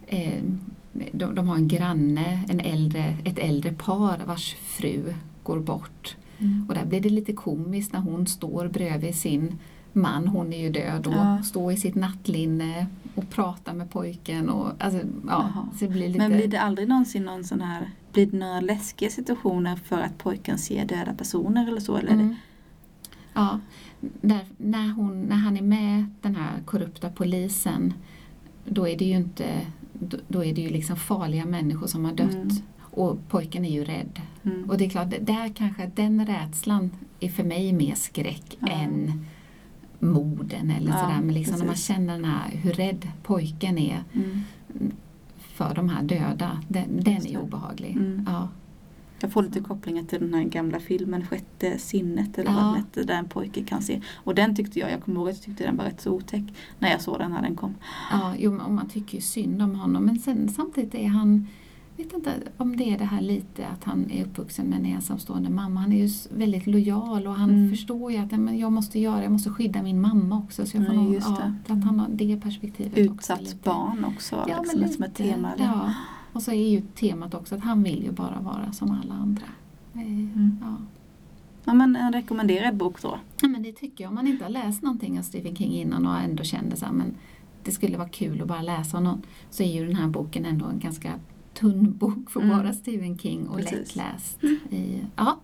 eh, 0.07 0.43
de, 1.11 1.35
de, 1.35 1.47
har 1.47 1.55
en 1.55 1.67
granne, 1.67 2.43
en 2.49 2.59
äldre, 2.59 3.17
ett 3.23 3.39
äldre 3.39 3.73
par 3.73 4.19
vars 4.27 4.55
fru 4.55 5.13
går 5.43 5.59
bort. 5.59 6.15
Mm. 6.37 6.65
Och 6.69 6.75
där 6.75 6.85
blir 6.85 7.01
det 7.01 7.09
lite 7.09 7.33
komiskt 7.33 7.93
när 7.93 7.99
hon 7.99 8.27
står 8.27 8.67
bredvid 8.67 9.15
sin 9.15 9.57
man, 9.93 10.27
hon 10.27 10.53
är 10.53 10.59
ju 10.59 10.69
död, 10.69 11.07
och 11.07 11.13
ja. 11.13 11.43
står 11.43 11.71
i 11.71 11.77
sitt 11.77 11.95
nattlinne 11.95 12.87
och 13.15 13.29
pratar 13.29 13.73
med 13.73 13.89
pojken. 13.89 14.49
Och, 14.49 14.71
alltså, 14.79 14.99
ja, 15.27 15.67
så 15.79 15.85
det 15.85 15.91
blir 15.91 16.07
lite... 16.07 16.19
Men 16.19 16.31
blir 16.31 16.47
det 16.47 16.61
aldrig 16.61 16.87
någonsin 16.87 17.23
någon 17.23 17.43
sån 17.43 17.61
här, 17.61 17.89
blir 18.13 18.25
det 18.25 18.37
några 18.37 18.61
läskiga 18.61 19.09
situationer 19.09 19.75
för 19.75 20.01
att 20.01 20.17
pojken 20.17 20.57
ser 20.57 20.85
döda 20.85 21.13
personer 21.13 21.67
eller 21.67 21.81
så? 21.81 21.97
Eller 21.97 22.11
mm. 22.11 22.35
Ja, 23.33 23.59
där, 24.21 24.45
när, 24.57 24.89
hon, 24.93 25.21
när 25.21 25.35
han 25.35 25.57
är 25.57 25.61
med 25.61 26.05
den 26.21 26.35
här 26.35 26.61
korrupta 26.65 27.09
polisen 27.09 27.93
då 28.65 28.87
är 28.87 28.97
det 28.97 29.05
ju 29.05 29.15
inte 29.15 29.45
då, 29.93 30.17
då 30.27 30.45
är 30.45 30.53
det 30.53 30.61
ju 30.61 30.69
liksom 30.69 30.95
farliga 30.95 31.45
människor 31.45 31.87
som 31.87 32.05
har 32.05 32.13
dött. 32.13 32.33
Mm. 32.33 32.55
Och 32.79 33.19
pojken 33.29 33.65
är 33.65 33.69
ju 33.69 33.83
rädd. 33.83 34.21
Mm. 34.43 34.69
Och 34.69 34.77
det 34.77 34.85
är 34.85 34.89
klart, 34.89 35.13
där 35.21 35.53
kanske 35.55 35.91
den 35.95 36.25
rädslan 36.25 36.91
är 37.19 37.29
för 37.29 37.43
mig 37.43 37.73
mer 37.73 37.95
skräck 37.95 38.57
ja. 38.59 38.67
än 38.67 39.25
morden 40.01 40.71
eller 40.71 40.91
ja, 40.91 40.97
sådär. 40.97 41.21
Men 41.21 41.33
liksom 41.33 41.59
när 41.59 41.65
man 41.65 41.75
känner 41.75 42.13
den 42.13 42.25
här, 42.25 42.49
hur 42.49 42.73
rädd 42.73 43.07
pojken 43.23 43.77
är. 43.77 44.03
Mm. 44.13 44.41
för 45.37 45.75
de 45.75 45.89
här 45.89 46.03
döda, 46.03 46.61
den, 46.67 47.03
den 47.03 47.27
är 47.27 47.37
obehaglig. 47.37 47.91
Mm. 47.91 48.25
Ja. 48.27 48.49
Jag 49.19 49.31
får 49.31 49.43
lite 49.43 49.59
kopplingar 49.59 50.03
till 50.03 50.19
den 50.19 50.33
här 50.33 50.43
gamla 50.43 50.79
filmen 50.79 51.27
Sjätte 51.27 51.77
sinnet 51.77 52.37
eller 52.37 52.51
Ja. 52.51 52.55
vad 52.55 52.65
den 52.65 52.75
hette, 52.75 53.03
där 53.03 53.15
en 53.15 53.29
pojke 53.29 53.63
kan 53.63 53.81
se. 53.81 54.01
Och 54.15 54.35
den 54.35 54.55
tyckte 54.55 54.79
jag, 54.79 54.91
jag 54.91 55.03
kommer 55.03 55.19
ihåg 55.19 55.29
att 55.29 55.35
jag 55.35 55.43
tyckte 55.43 55.63
den 55.63 55.77
var 55.77 55.85
rätt 55.85 56.01
så 56.01 56.11
otäck 56.11 56.43
när 56.79 56.91
jag 56.91 57.01
såg 57.01 57.19
den 57.19 57.31
när 57.31 57.41
den 57.41 57.55
kom. 57.55 57.75
Ja, 58.11 58.33
jo, 58.37 58.59
och 58.61 58.71
man 58.71 58.89
tycker 58.89 59.15
ju 59.15 59.21
synd 59.21 59.61
om 59.61 59.75
honom 59.75 60.05
men 60.05 60.19
sen, 60.19 60.49
samtidigt 60.49 60.95
är 60.95 61.07
han 61.07 61.47
vet 61.97 62.13
inte 62.13 62.33
om 62.57 62.77
det 62.77 62.83
är 62.93 62.97
det 62.97 63.05
här 63.05 63.21
lite 63.21 63.67
att 63.67 63.83
han 63.83 64.11
är 64.11 64.25
uppvuxen 64.25 64.65
med 64.65 64.79
en 64.79 64.85
ensamstående 64.85 65.49
mamma. 65.49 65.79
Han 65.79 65.91
är 65.93 65.97
ju 66.07 66.09
väldigt 66.37 66.67
lojal 66.67 67.27
och 67.27 67.35
han 67.35 67.49
Mm. 67.49 67.69
förstår 67.69 68.11
ju 68.11 68.17
att 68.17 68.31
"Nej, 68.31 68.39
men 68.39 68.59
jag 68.59 68.71
måste 68.71 68.99
göra, 68.99 69.23
jag 69.23 69.31
måste 69.31 69.49
skydda 69.49 69.83
min 69.83 70.01
mamma 70.01 70.37
också. 70.37 70.65
Så 70.65 70.77
jag 70.77 70.85
får 70.87 71.13
just 71.13 71.27
ja, 71.29 71.51
det. 71.67 71.73
att 71.73 71.83
han 71.83 71.99
har 71.99 72.07
det 72.09 72.37
perspektivet 72.41 72.91
också. 72.93 73.13
Utsatt 73.13 73.41
lite. 73.41 73.55
barn 73.69 74.05
också, 74.05 74.35
Ja, 74.49 74.57
liksom, 74.61 74.79
men 74.79 74.89
som 74.89 75.03
ett 75.03 75.19
lite, 75.19 75.31
tema. 75.33 75.51
Ja. 75.57 75.93
Och 76.33 76.41
så 76.41 76.51
är 76.51 76.69
ju 76.69 76.81
temat 76.81 77.33
också 77.33 77.55
att 77.55 77.61
han 77.61 77.83
vill 77.83 78.03
ju 78.03 78.11
bara 78.11 78.39
vara 78.41 78.71
som 78.71 78.91
alla 78.91 79.13
andra. 79.13 79.45
Eh, 79.93 80.01
Mm. 80.01 80.57
Ja. 80.61 80.75
Ja, 81.65 81.73
men 81.73 81.95
en 81.95 82.13
rekommenderad 82.13 82.75
bok 82.77 83.01
då. 83.01 83.19
Ja, 83.41 83.47
men 83.47 83.63
det 83.63 83.71
tycker 83.71 84.03
jag. 84.03 84.09
Om 84.09 84.15
man 84.15 84.27
inte 84.27 84.43
har 84.45 84.49
läst 84.51 84.83
någonting 84.83 85.19
av 85.19 85.23
Stephen 85.23 85.55
King 85.55 85.71
innan 85.73 86.07
och 86.07 86.17
ändå 86.19 86.43
kände 86.43 86.75
så 86.75 86.85
här, 86.85 86.93
men 86.93 87.13
det 87.63 87.71
skulle 87.71 87.97
vara 87.97 88.09
kul 88.09 88.41
att 88.41 88.47
bara 88.47 88.61
läsa 88.61 88.99
någon, 88.99 89.21
så 89.49 89.63
är 89.63 89.67
ju 89.73 89.85
den 89.87 89.95
här 89.95 90.07
boken 90.07 90.45
ändå 90.45 90.65
en 90.65 90.79
ganska 90.79 91.11
tunn 91.53 91.97
bok 91.97 92.29
för 92.31 92.41
Mm. 92.41 92.57
bara 92.57 92.73
Stephen 92.73 93.17
King 93.17 93.47
och 93.47 93.57
Precis. 93.57 93.95
lättläst. 93.95 94.43
I, 94.69 95.05
ja, 95.15 95.39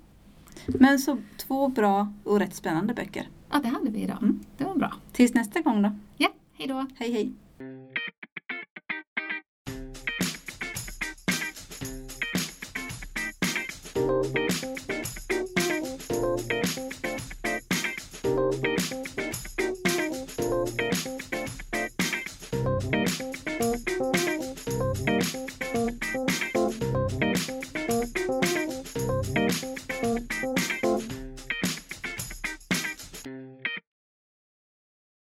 Men 0.68 1.00
så 1.00 1.18
två 1.38 1.68
bra 1.68 2.14
och 2.24 2.40
rätt 2.40 2.56
spännande 2.56 2.94
böcker. 2.94 3.28
ja, 3.52 3.60
det 3.64 3.68
hade 3.70 3.90
vi 3.90 4.00
idag. 4.02 4.18
Mm. 4.24 4.40
Det 4.58 4.64
var 4.64 4.76
bra. 4.76 4.94
Tills 5.12 5.34
nästa 5.34 5.62
gång 5.62 5.82
då. 5.82 5.92
Ja, 6.18 6.28
hej 6.54 6.68
då! 6.68 6.86
Hej 6.96 7.12
hej! 7.12 7.32